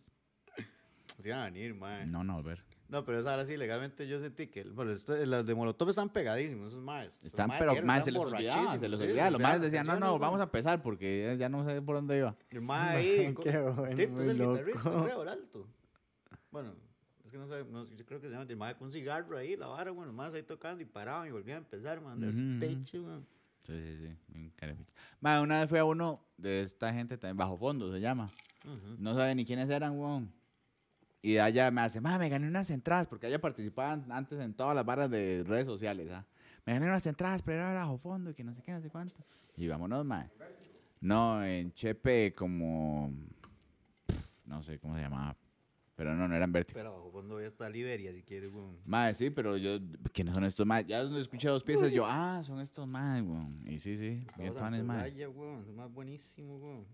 [1.21, 2.07] Se iban a venir, mae.
[2.07, 2.63] No, no, volver.
[2.89, 6.09] No, pero esa ahora sí, legalmente yo sentí que bueno, esto- los de Molotov están
[6.09, 7.19] pegadísimos, esos maes.
[7.23, 9.31] Los Están, maes pero más se les olvidaba, se les sí, olvidaba.
[9.31, 12.19] Los más decían, no, las no, vamos a empezar porque ya, no sé por dónde
[12.19, 12.37] iba.
[12.51, 13.35] El mae ahí.
[13.43, 15.05] Qué bueno, Tito es muy el guitarrista, loco.
[15.05, 15.67] creo, el alto.
[16.57, 16.73] Bueno,
[17.23, 19.37] es que no sé, no, yo creo que se llama el mae con un cigarro
[19.37, 22.99] ahí, la vara, bueno, más ahí tocando y paraban y volvían a empezar, man, despeche,
[22.99, 23.27] man.
[23.59, 24.87] Sí, sí, sí.
[25.21, 28.33] Ma, una vez fui a uno de esta gente también, Bajo Fondo se llama.
[28.99, 30.33] No sabe ni quiénes eran, weón.
[31.21, 34.55] Y de allá me hace, ma, me gané unas entradas, porque allá participaban antes en
[34.55, 36.25] todas las barras de redes sociales, ¿ah?
[36.65, 38.89] Me gané unas entradas, pero era bajo fondo y que no sé qué, no sé
[38.89, 39.15] cuánto.
[39.59, 40.27] Y vámonos, ma.
[41.03, 43.13] No, en Chepe como...
[44.47, 45.37] No sé cómo se llamaba.
[45.97, 46.77] Pero no, no eran vértigo.
[46.77, 48.79] Pero abajo fondo ya está Liberia, si quieres, weón.
[48.85, 49.79] Madre, sí, pero yo,
[50.13, 50.87] ¿quiénes son estos más?
[50.87, 53.63] Ya donde escuché dos piezas, yo, ah, son estos más, weón.
[53.67, 55.01] Y sí, sí, bien mae.
[55.05, 56.87] Raya, weón, es más buenísimo, weón.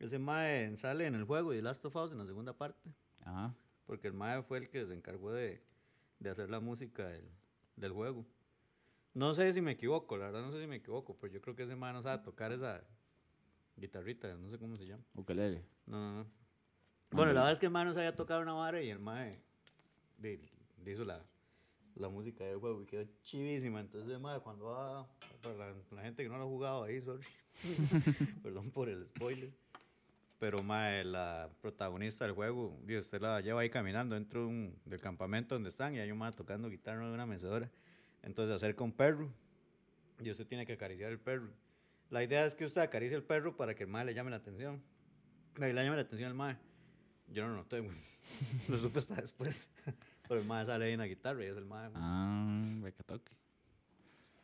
[0.00, 2.90] Ese mae sale en el juego de Last of Us en la segunda parte,
[3.24, 3.54] Ajá.
[3.86, 5.62] porque el mae fue el que se encargó de,
[6.18, 7.28] de hacer la música del,
[7.76, 8.26] del juego.
[9.14, 11.54] No sé si me equivoco, la verdad no sé si me equivoco, pero yo creo
[11.54, 12.82] que ese mae no sabe tocar esa
[13.76, 15.04] guitarrita, no sé cómo se llama.
[15.14, 15.64] Ukelele.
[15.86, 16.43] No, no, no.
[17.14, 19.38] Bueno, la verdad es que el mae no sabía tocar una vara y el mae
[20.18, 20.40] de-
[20.84, 21.22] le hizo la,
[21.94, 23.80] la música del juego y quedó chivísima.
[23.80, 25.06] Entonces, el mae, cuando va,
[25.42, 27.24] para la, la gente que no lo ha jugado ahí, sorry.
[28.42, 29.50] Perdón por el spoiler.
[30.40, 34.78] Pero mae, la protagonista del juego, Dios, usted la lleva ahí caminando dentro de un-
[34.84, 37.70] del campamento donde están y hay un mae tocando guitarra en una mecedora.
[38.22, 39.30] Entonces acerca un perro
[40.20, 41.48] y usted tiene que acariciar el perro.
[42.10, 44.36] La idea es que usted acaricie el perro para que el mae le llame la
[44.36, 44.82] atención.
[45.56, 46.56] Le llame la atención al mae.
[47.28, 47.96] Yo no lo noté, güey.
[48.68, 49.68] Lo supe hasta después.
[50.28, 51.88] Pero el mae sale ahí en la guitarra y es el mae.
[51.90, 52.00] güey.
[52.02, 53.32] Ah, beca toque.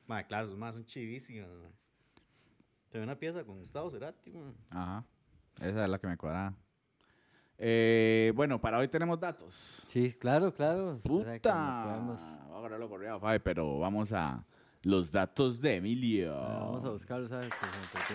[0.06, 1.72] Mae, claro, esos maes son chivísimos, mae.
[2.90, 4.52] Tengo una pieza con Gustavo Cerati, güey.
[4.70, 5.04] Ajá.
[5.60, 6.54] Esa es la que me cuadraba.
[7.56, 9.80] Eh, bueno, para hoy tenemos datos.
[9.84, 10.98] Sí, claro, claro.
[11.02, 11.84] Puta.
[11.84, 14.44] no podemos- Voy a agarrarlo corrido, Fabi, pero vamos a
[14.82, 16.34] los datos de Emilio.
[16.34, 17.52] Ah, vamos a buscarlo, ¿sabes?
[17.54, 18.14] Que se me sí.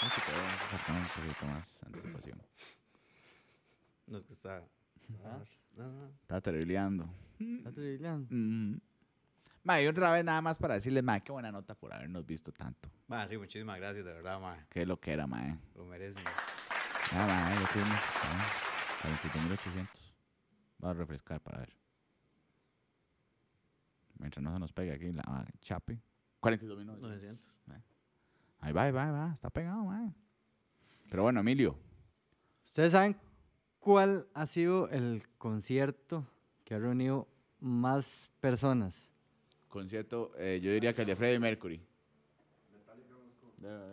[0.00, 2.42] Vamos a sacar un poquito más anticipación.
[4.06, 4.62] No es que está.
[5.24, 5.42] Ah.
[5.76, 6.06] No, no.
[6.22, 7.08] Está terribleando.
[7.38, 8.16] Está.
[8.30, 8.80] Mm.
[9.62, 12.52] Ma, y otra vez nada más para decirles, ma, qué buena nota por habernos visto
[12.52, 12.88] tanto.
[13.08, 14.64] Ma, sí, muchísimas gracias, de verdad, ma.
[14.70, 15.48] Qué lo que era, ma.
[15.48, 15.58] eh.
[15.74, 16.22] Lo merecen.
[17.12, 19.88] Ah, ma, ya tuvimos 42.800.
[20.78, 21.72] Voy a refrescar para ver.
[24.18, 26.00] Mientras no se nos pegue aquí la ah, chape.
[26.40, 26.98] 42.900.
[27.00, 27.46] 900.
[28.60, 29.32] Ahí va, ahí va, ahí va.
[29.34, 30.12] Está pegado, ma.
[31.10, 31.78] Pero bueno, Emilio.
[32.64, 33.16] ¿Ustedes saben
[33.86, 36.26] cuál ha sido el concierto
[36.64, 37.28] que ha reunido
[37.60, 39.08] más personas?
[39.68, 41.80] Concierto, eh, yo diría que el de Freddie Mercury.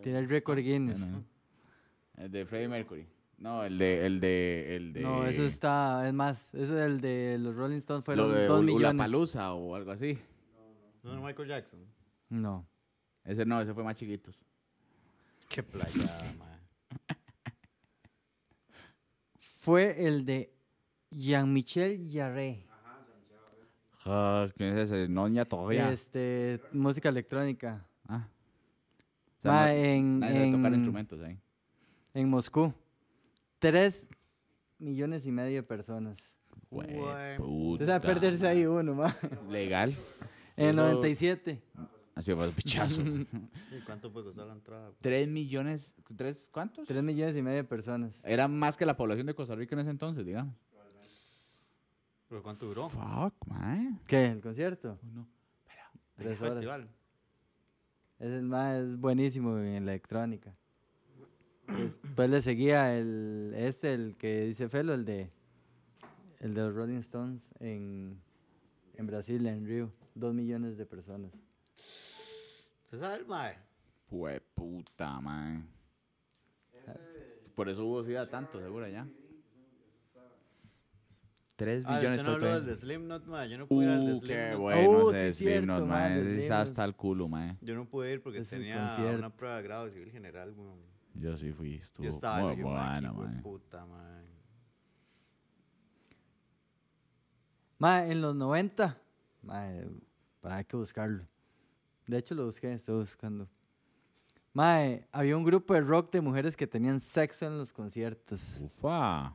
[0.02, 1.00] Tiene el récord Guinness.
[1.00, 1.24] No, no.
[2.18, 3.08] El de Freddie Mercury.
[3.38, 5.02] No, el de, el de, el de.
[5.02, 8.46] No, eso está, es más, ese es el de los Rolling Stones, lo fueron de
[8.48, 8.94] 2 Ul- millones.
[8.94, 10.18] Ulapalooza o algo así.
[11.04, 11.80] No, no, Michael Jackson.
[12.30, 12.66] No.
[13.26, 14.40] Ese no, ese fue más chiquitos.
[15.50, 16.53] Qué playa, ma.
[19.64, 20.54] Fue el de
[21.10, 22.66] Jean-Michel Jarre.
[24.06, 25.08] Ah, ¿Quién es ese?
[25.08, 25.90] Noña todavía.
[25.90, 27.86] Este, música electrónica.
[28.10, 28.28] Ah.
[29.40, 31.40] O sea, Ma, no- en, nadie tocar en- instrumentos ahí.
[32.14, 32.74] en Moscú.
[33.60, 34.06] Tres
[34.80, 36.18] millones y medio de personas.
[36.70, 39.04] Güey, puta perderse ahí uno, ma.
[39.22, 39.30] madre.
[39.50, 39.96] Legal.
[40.58, 41.62] En el Eso- 97.
[42.16, 43.02] Así fue pichazo.
[43.02, 44.88] ¿Y cuánto puede costar la entrada?
[44.88, 44.98] güey?
[45.02, 45.94] ¿Tres millones?
[46.16, 46.88] ¿Tres cuántos?
[46.88, 48.14] Tres millones y medio de personas.
[48.24, 50.56] Era más que la población de Costa Rica en ese entonces, digamos.
[52.30, 52.90] ¿Pero cuánto duró?
[52.90, 54.00] Fuck, man.
[54.08, 54.26] ¿Qué?
[54.28, 54.98] ¿El concierto?
[55.14, 55.28] No.
[56.16, 56.54] Tres Un horas.
[56.56, 56.90] festival.
[58.20, 60.56] Es el más es buenísimo en electrónica.
[62.04, 65.32] Después le seguía el este, el que dice Felo, el de
[66.40, 68.20] el de los Rolling Stones en,
[68.96, 69.92] en Brasil, en Río.
[70.16, 71.32] Dos millones de personas.
[71.76, 73.58] ¿Se sabe el mae?
[74.10, 75.68] Fue puta, man.
[77.56, 79.08] Por eso hubo sida tanto, seguro ya.
[81.56, 83.48] Tres Ah, billones usted no habló del de Slipknot, mae.
[83.50, 84.60] Yo no pude ir al de Uh, qué Slipknot.
[84.60, 86.52] bueno Oh, ese sí, cierto, Slipknot, Ese está Slipknot.
[86.68, 87.58] hasta el culo, man.
[87.62, 89.18] Yo no pude ir porque Es el tenía concierto.
[89.20, 90.80] una prueba de grado civil general, weón.
[91.14, 93.16] Yo sí fui, estuvo Yo estaba muy en el bueno, man.
[93.36, 93.44] man.
[93.44, 94.26] Puta, man.
[97.78, 98.98] Ma, en los 90,
[99.44, 99.88] ma, eh,
[100.42, 101.28] para hay que buscarlo.
[102.08, 103.48] De hecho lo busqué, estoy buscando.
[104.54, 108.60] Ma, eh, había un grupo de rock de mujeres que tenían sexo en los conciertos.
[108.62, 109.34] Ufa.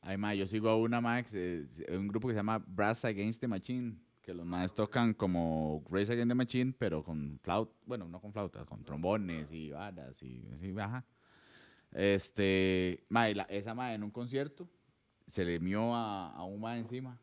[0.00, 2.58] Ay, ma, yo sigo a una, ma, que se- se- un grupo que se llama
[2.66, 7.38] Brass Against the Machine, que los más tocan como Grace Against the Machine, pero con
[7.42, 11.04] flauta, bueno, no con flauta, con trombones y varas y así, ajá.
[11.92, 14.68] Este, ma, y la- esa ma en un concierto
[15.28, 17.18] se le mió a, a un ma encima.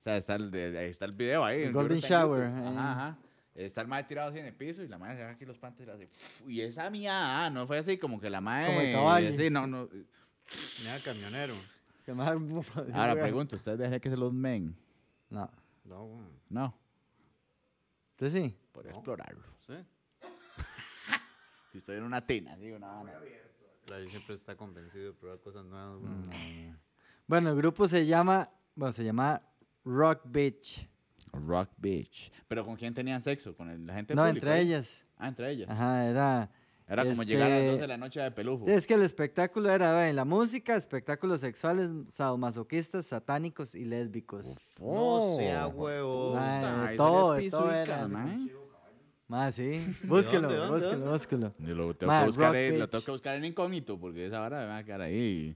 [0.00, 1.62] O sea, está el, de- ahí está el video ahí.
[1.62, 2.42] El Golden Shower.
[2.44, 3.18] Ajá, ajá.
[3.64, 5.58] Está el mae tirado así en el piso y la mae se deja aquí los
[5.58, 6.08] panties y le hace.
[6.46, 8.66] Y esa mía, ah, no fue así como que la mae.
[8.66, 9.34] Como el caballo.
[9.34, 9.88] Sí, no, no.
[10.78, 11.54] Mira, camionero.
[12.94, 14.76] Ahora pregunto, ¿ustedes dejan que se los men?
[15.28, 15.50] No.
[15.84, 16.30] No, weón.
[16.48, 16.78] No,
[18.12, 18.56] Usted sí.
[18.72, 18.90] por No.
[18.92, 19.42] explorarlo.
[19.66, 19.74] Sí.
[21.72, 23.10] Si estoy en una tina, digo, no, no.
[23.84, 26.78] Claro, yo siempre está convencido de probar cosas nuevas, weón.
[27.26, 29.42] Bueno, el grupo se llama, bueno, se llama
[29.84, 30.88] Rock Beach.
[31.32, 32.32] Rock Beach.
[32.48, 33.56] ¿Pero con quién tenían sexo?
[33.56, 34.66] ¿Con el- la gente No, público entre ahí?
[34.66, 35.04] ellas.
[35.16, 35.68] Ah, entre ellas.
[35.70, 36.50] Ajá, era...
[36.90, 38.66] Era como llegar a las este, 12 de la noche de pelufo.
[38.66, 44.56] Es que el espectáculo era, ve, la música, espectáculos sexuales, sadomasoquistas, satánicos y lésbicos.
[44.80, 46.34] No sea huevo.
[46.38, 48.08] Ahí todo, de todo era.
[49.26, 49.84] Más, sí.
[50.04, 51.10] Búsquelo, dónde, dónde, búsquelo, dónde?
[51.10, 51.54] búsquelo.
[51.58, 54.40] Yo lo tengo, Ma, que buscar ahí- lo tengo que buscar en incógnito porque esa
[54.40, 55.54] vara me va a quedar ahí.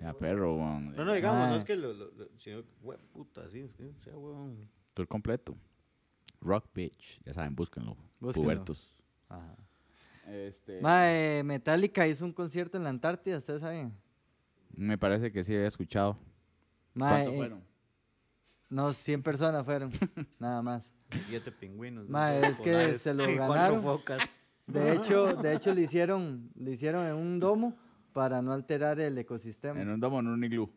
[0.00, 0.96] Sea, perro, weón.
[0.96, 1.58] No, no, digamos, no Mae.
[1.58, 4.68] es que lo, lo, lo- sino, hue- puta, sí, es que sea huevón.
[4.96, 5.54] Tour completo.
[6.40, 7.20] Rock Beach.
[7.22, 7.98] Ya saben, búsquenlo.
[8.18, 8.44] Búsquenlo.
[8.44, 8.94] Pubertos.
[9.28, 9.54] Ajá.
[10.26, 13.92] Este, Mae, Metallica hizo un concierto en la Antártida, ¿ustedes saben?
[14.74, 16.18] Me parece que sí había escuchado.
[16.98, 17.62] ¿Cuántos eh, fueron?
[18.70, 19.92] No, 100 personas fueron,
[20.38, 20.90] nada más.
[21.26, 22.08] Siete pingüinos.
[22.08, 23.82] No es que se lo sí, cuatro ganaron.
[23.82, 24.22] focas.
[24.66, 27.76] De hecho, de hecho le hicieron, le hicieron en un domo
[28.14, 29.80] para no alterar el ecosistema.
[29.80, 30.72] En un domo, en un iglú.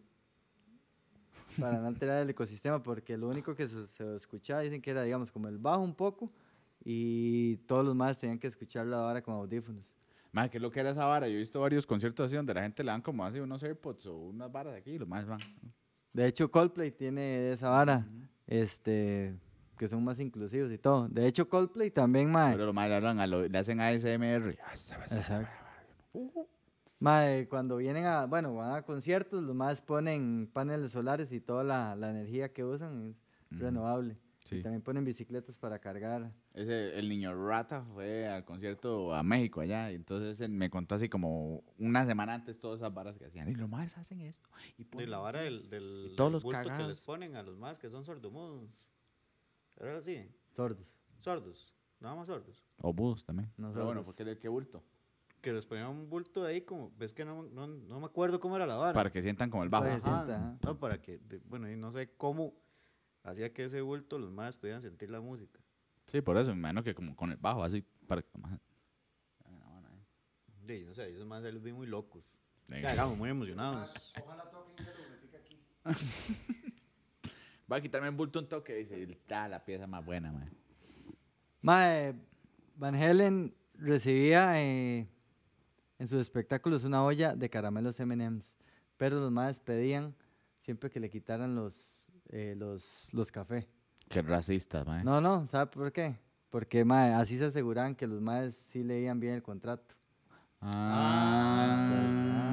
[1.59, 5.03] Para no alterar el ecosistema, porque lo único que se, se escuchaba, dicen que era,
[5.03, 6.31] digamos, como el bajo un poco,
[6.83, 9.93] y todos los más tenían que escucharlo ahora con audífonos.
[10.31, 11.27] Más, ¿qué es lo que era esa vara?
[11.27, 14.05] Yo he visto varios conciertos así donde la gente le dan como así unos AirPods
[14.05, 15.39] o unas varas aquí y los más van.
[16.13, 18.07] De hecho, Coldplay tiene esa vara,
[18.47, 19.35] este,
[19.77, 21.07] que son más inclusivos y todo.
[21.09, 22.53] De hecho, Coldplay también, mae.
[22.53, 24.57] Pero los más le, lo- le hacen ASMR.
[25.17, 25.51] Exacto.
[26.99, 31.63] Mae, cuando vienen a, bueno, van a conciertos, los más ponen paneles solares y toda
[31.63, 33.15] la, la energía que usan
[33.49, 33.61] es Ujú.
[33.61, 34.17] renovable.
[34.45, 34.57] Sí.
[34.57, 36.31] Y también ponen bicicletas para cargar.
[36.55, 40.95] Ese, el niño Rata fue al concierto a México allá, y entonces él me contó
[40.95, 43.47] así como una semana antes todas esas varas que hacían.
[43.47, 44.49] Y los más hacen esto.
[44.77, 47.35] Y Y ponen- la vara del, del, Y todos del los bulto que les ponen
[47.35, 48.69] a los más que son sordomudos.
[49.77, 50.27] ¿Era así?
[50.53, 50.87] Sordos.
[51.19, 51.73] Sordos.
[51.99, 52.65] Nada más sordos.
[52.81, 53.51] O bus también.
[53.55, 54.15] No Pero bueno, sordos.
[54.15, 54.83] ¿por qué, qué bulto?
[55.41, 56.91] Que les ponían un bulto ahí como...
[56.97, 58.93] Ves que no, no, no me acuerdo cómo era la vara.
[58.93, 59.85] Para que sientan como el bajo.
[59.85, 60.57] Ajá, sienta, ajá.
[60.63, 61.17] No, para que...
[61.19, 62.53] de- bueno, y no sé cómo
[63.23, 65.59] hacía que ese bulto los más pudieran sentir la música.
[66.07, 68.59] Sí, por eso, me imagino que como con el bajo, así, para que más...
[70.65, 72.23] Sí, no sé, esos más los vi muy locos.
[72.67, 73.89] Digamos, muy emocionados.
[77.67, 80.49] Voy a quitarme el bulto un toque, dice, está la pieza más buena, man.
[81.61, 82.13] Mae,
[82.75, 85.07] Van Helen recibía eh,
[85.99, 88.55] en sus espectáculos una olla de caramelos M&M's,
[88.97, 90.15] pero los más pedían
[90.61, 93.67] siempre que le quitaran los, eh, los, los cafés.
[94.07, 95.05] Qué racista, man.
[95.05, 96.17] No, no, ¿sabe por qué?
[96.49, 99.93] Porque mae, así se aseguraban que los maes sí leían bien el contrato.
[100.61, 101.87] Ah.
[101.87, 102.48] Entonces,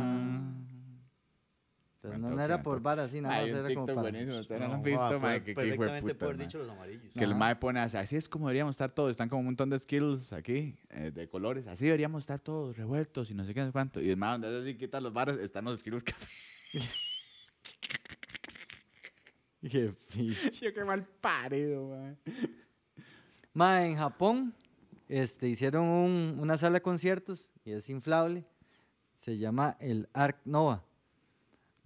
[2.06, 4.00] No, no era por bar así, nada más era como para...
[4.02, 5.08] buenísimo, ustedes no lo No, han visto,
[5.44, 7.12] que perfectamente puta, dicho los amarillos.
[7.14, 9.70] Que el mae pone así, así es como deberíamos estar todos, están como un montón
[9.70, 13.60] de skills aquí, eh, de colores, así deberíamos estar todos revueltos y no sé qué,
[13.60, 14.00] no sé cuánto.
[14.00, 16.26] Y el mae donde así quita los bares, están los skills café.
[19.68, 20.66] Qué picho.
[20.72, 22.16] qué mal parido, man.
[23.52, 24.54] Ma, en Japón
[25.08, 28.44] este, hicieron un- una sala de conciertos y es inflable.
[29.14, 30.84] Se llama el Arc Nova.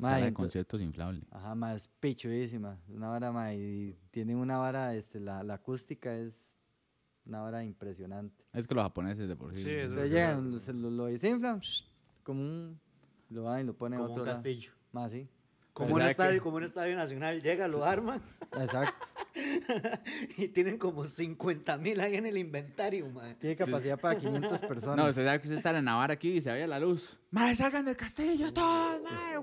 [0.00, 1.22] Ma, Sala de conciertos inflable.
[1.30, 2.78] Ajá, ma, es pichudísima.
[2.88, 6.56] Una vara, ma, y tiene una vara, este, la, la acústica es
[7.26, 8.44] una vara impresionante.
[8.52, 9.62] Es que los japoneses de por sí.
[9.62, 11.60] Sí, eso es llegan, se lo, lo desinflan,
[12.22, 12.80] como un,
[13.28, 14.38] lo van y lo ponen Como otro un lado.
[14.38, 14.72] castillo.
[14.92, 15.28] Más sí,
[15.72, 17.40] Como un, estadio, como un estadio nacional.
[17.40, 18.20] Llega, lo arman
[18.60, 19.06] exacto.
[20.36, 23.36] y tienen como 50 mil ahí en el inventario, man.
[23.38, 24.96] Tiene capacidad para 500 personas.
[24.96, 27.16] No, usted sabe que usted está en Navarra aquí y se vaya la luz.
[27.30, 29.36] ¡Mae, salgan del castillo todos, mae!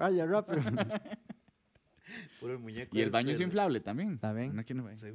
[0.00, 0.62] Vaya, rápido.
[2.40, 2.96] Puro el muñeco.
[2.96, 4.18] Y el baño es inflable también.
[4.18, 4.54] También.
[4.56, 4.96] No, no.
[4.96, 5.12] Sí.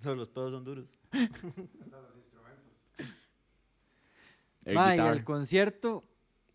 [0.00, 0.86] Solo los pedos son duros.
[4.64, 6.04] Air Ma, y el concierto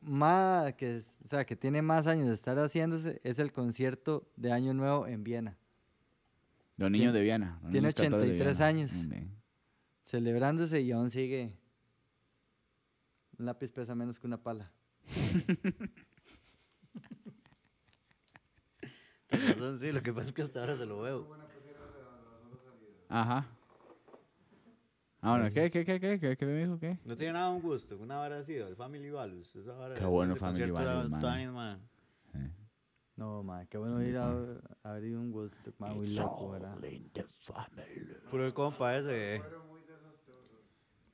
[0.02, 4.30] más que, es- o sea, que tiene más años de estar haciéndose es el concierto
[4.36, 5.58] de Año Nuevo en Viena,
[6.78, 7.60] Los niños tiene- de Viena.
[7.64, 8.68] los tiene niños 14 de 83 Viena.
[8.68, 8.92] años.
[10.06, 11.54] Celebrándose y aún sigue.
[13.40, 14.70] Un lápiz pesa menos que una pala.
[19.42, 21.28] razón, sí, lo que pasa es que hasta ahora se lo veo.
[23.10, 23.46] Ajá.
[25.24, 26.98] Ah, bueno, ¿qué, qué, qué, qué, qué, qué me dijo, qué?
[27.06, 29.56] No tiene nada un gusto, una vara así, el Family Values.
[29.56, 31.54] Esa vara, Qué bueno Family Values, man.
[31.54, 31.80] man.
[32.34, 32.52] Eh.
[33.18, 34.32] No, ma, qué bueno ir a,
[34.84, 36.76] a abrir un gusto, ma, muy loco, ¿verdad?
[38.32, 39.36] Puro el compa ese.
[39.36, 39.42] eh.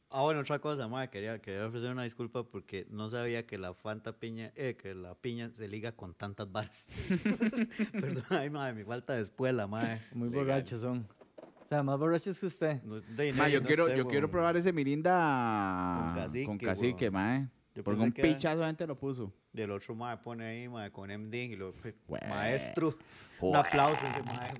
[0.09, 3.73] Ah, bueno, otra cosa, madre, quería, quería ofrecer una disculpa porque no sabía que la
[3.73, 6.87] Fanta piña, eh, que la piña se liga con tantas bares.
[7.91, 10.01] Perdón, ay, madre, mi falta de espuela, madre.
[10.13, 10.45] Muy Legal.
[10.45, 11.05] borrachos son.
[11.41, 12.81] O sea, más borrachos que usted.
[12.83, 16.45] No, de- Ma, no, yo no quiero, sé, yo quiero probar ese Mirinda Con cacique,
[16.45, 17.49] con cacique, mae.
[17.75, 19.33] Yo Porque un pichazo gente lo puso.
[19.53, 21.73] Y el otro madre pone ahí, madre, con MD y lo
[22.07, 22.21] Güey.
[22.29, 22.97] maestro.
[23.41, 24.53] Un aplauso a ese madre.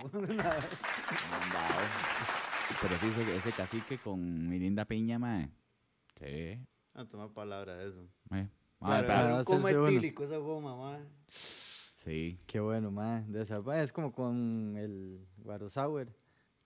[2.82, 5.50] Pero sí, ese, ese cacique con Mirinda piña, mae.
[6.20, 6.60] Sí.
[6.94, 8.08] No toma palabra de eso.
[8.30, 8.50] mae.
[8.80, 9.88] Madre, Mae, para- pero- un hacerse coma uno.
[9.88, 11.06] etílico esa goma, madre.
[12.04, 12.40] sí.
[12.46, 13.22] Qué bueno, ma.
[13.28, 16.08] De esa, ma, es como con el Guaro Sour,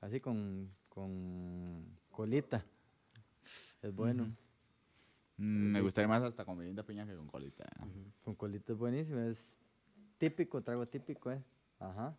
[0.01, 2.65] así con, con colita.
[3.81, 4.25] Es bueno.
[5.37, 7.65] Mm, me gustaría más hasta con Mirinda piña que con colita.
[8.23, 9.19] Con colita es buenísimo.
[9.21, 9.57] Es
[10.17, 11.41] típico, trago típico, ¿eh?
[11.79, 12.15] Ajá.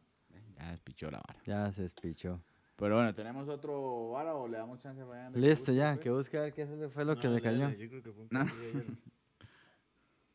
[0.57, 1.41] Ya despichó la vara.
[1.45, 2.41] Ya se despichó.
[2.83, 5.76] Pero bueno, ¿tenemos otro vara o le damos chance a Fabián de que Listo, busque,
[5.76, 5.93] ya.
[5.93, 6.03] pues?
[6.03, 7.70] Que busque a ver qué fue lo que No, le cayó.
[7.70, 8.85] Yo creo que fue un hielo.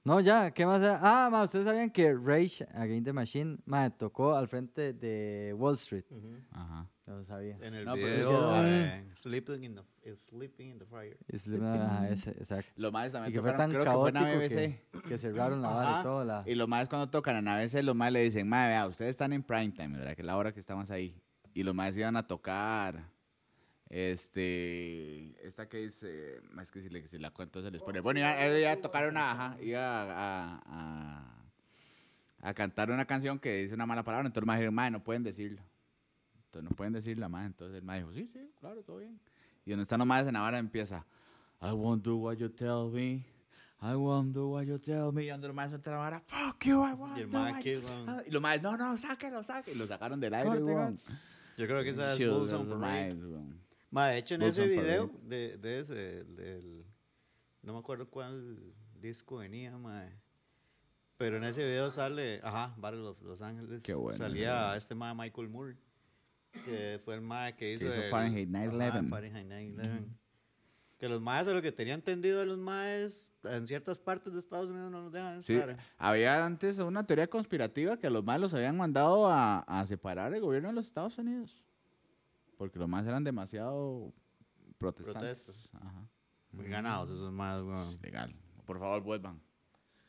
[0.05, 0.81] No, ya, ¿qué más?
[0.81, 5.73] Ah, ma, ustedes sabían que Rage Against the Machine, ma, tocó al frente de Wall
[5.73, 6.05] Street.
[6.09, 6.37] Ujú.
[6.51, 6.87] Ajá.
[7.05, 7.57] No lo sabía.
[7.59, 11.17] En el No, pero video, hicieron- eh, sleeping, in the, sleeping in the Fire.
[11.49, 12.71] Una- ajá, ese, exacto.
[12.77, 14.81] Los más Y también que fue tocaron, tan creo que fue en BBC.
[15.03, 16.23] que, que cerraron la vara y todo.
[16.23, 16.43] La...
[16.45, 19.33] Y los más cuando tocan en ABC, los más le dicen, madre, vea, ustedes están
[19.33, 20.15] en prime time, ¿verdad?
[20.15, 21.21] Que es la hora que estamos ahí.
[21.57, 23.03] Y los más iban a tocar,
[23.89, 27.99] este, esta que dice, es que si, le, si la cuento se les pone.
[27.99, 31.33] Bueno, iba, él iba a tocar una, ajá, iba a, a,
[32.41, 35.23] a- cantar una canción que dice una mala palabra, entonces más dijeron, madre, no pueden
[35.23, 35.61] decirlo.
[36.45, 37.47] Entonces no pueden decirla, madre.
[37.47, 39.19] Entonces el más dijo, sí, sí, claro, todo bien.
[39.65, 41.05] Y donde están los más en Navarra empieza,
[41.61, 43.25] I won't do what you tell me.
[43.81, 45.23] I wonder what you tell me.
[45.25, 47.57] Y donde los maes sueltan la vara, fuck you, I wonder Y el mae what
[47.59, 48.09] aquí, you-" weón.
[48.09, 49.75] Ah, Y los maes, no, no, sáquenlo, sáquenlo.
[49.75, 50.49] Y lo sacaron del aire.
[51.57, 53.15] Yo creo que esa es Bulls on Parade.
[53.89, 56.85] Ma, de hecho, en Bulls ese video de, de ese, el del-
[57.63, 60.11] no me acuerdo cuál disco venía, mae.
[61.17, 63.81] Pero en ese video sale, ajá, Battle of Los Ángeles.
[63.81, 65.75] Qué bueno, Salía este mae Michael Moore,
[66.63, 68.65] que fue el mae que hizo, hizo el- Fahrenheit ajá,
[69.01, 69.09] 9/11.
[69.09, 70.07] Fahrenheit 9/11.
[70.97, 74.39] Que los maes, a lo que tenía entendido de los maes, en ciertas partes de
[74.39, 75.77] Estados Unidos no los dejan Sí, estar.
[75.97, 80.41] había antes una teoría conspirativa que los más los habían mandado a, a separar el
[80.41, 81.63] gobierno de los Estados Unidos.
[82.57, 84.11] Porque los más eran demasiado
[84.79, 85.43] protestantes.
[85.43, 85.69] Protestas.
[85.73, 86.07] Ajá.
[86.51, 87.89] Muy ganados esos maes, weón.
[87.89, 88.33] Es legal.
[88.65, 89.39] Por favor, vuelvan.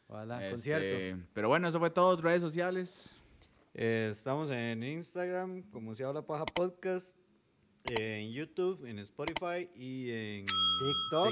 [0.06, 1.26] Ojalá, Este, concierto.
[1.34, 2.16] Pero bueno, eso fue todo.
[2.18, 3.14] Redes sociales.
[3.74, 7.14] Eh, estamos en Instagram, como se habla paja podcast,
[7.98, 11.28] en YouTube, en Spotify y en TikTok,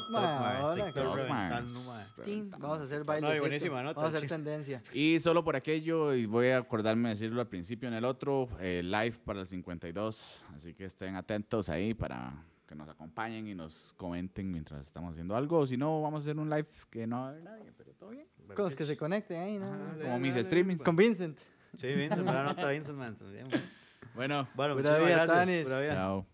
[0.76, 1.80] TikTok reventando.
[2.24, 3.36] Tin, Vamos a hacer No, baile.
[3.36, 4.82] y buenísima nota, Vamos a hacer tendencia.
[4.92, 8.48] Y solo por aquello, y voy a acordarme de decirlo al principio en el otro,
[8.60, 10.44] eh, live para el 52.
[10.56, 12.32] Así que estén atentos ahí para
[12.66, 15.58] que nos acompañen y nos comenten mientras estamos haciendo algo.
[15.58, 17.92] O si no, vamos a hacer un live que no va a haber nadie, pero
[17.92, 18.26] todo bien.
[18.54, 19.66] Con los que se conecten ahí, ¿no?
[19.66, 20.82] Ajá, Como mis dale, streamings.
[20.82, 21.38] Con Vincent.
[21.76, 23.16] Sí, Vincent, buena nota, Vincent, man.
[24.14, 25.26] Bueno, Bueno, vida, gracias.
[25.28, 25.66] Tanis.
[25.66, 26.26] chao.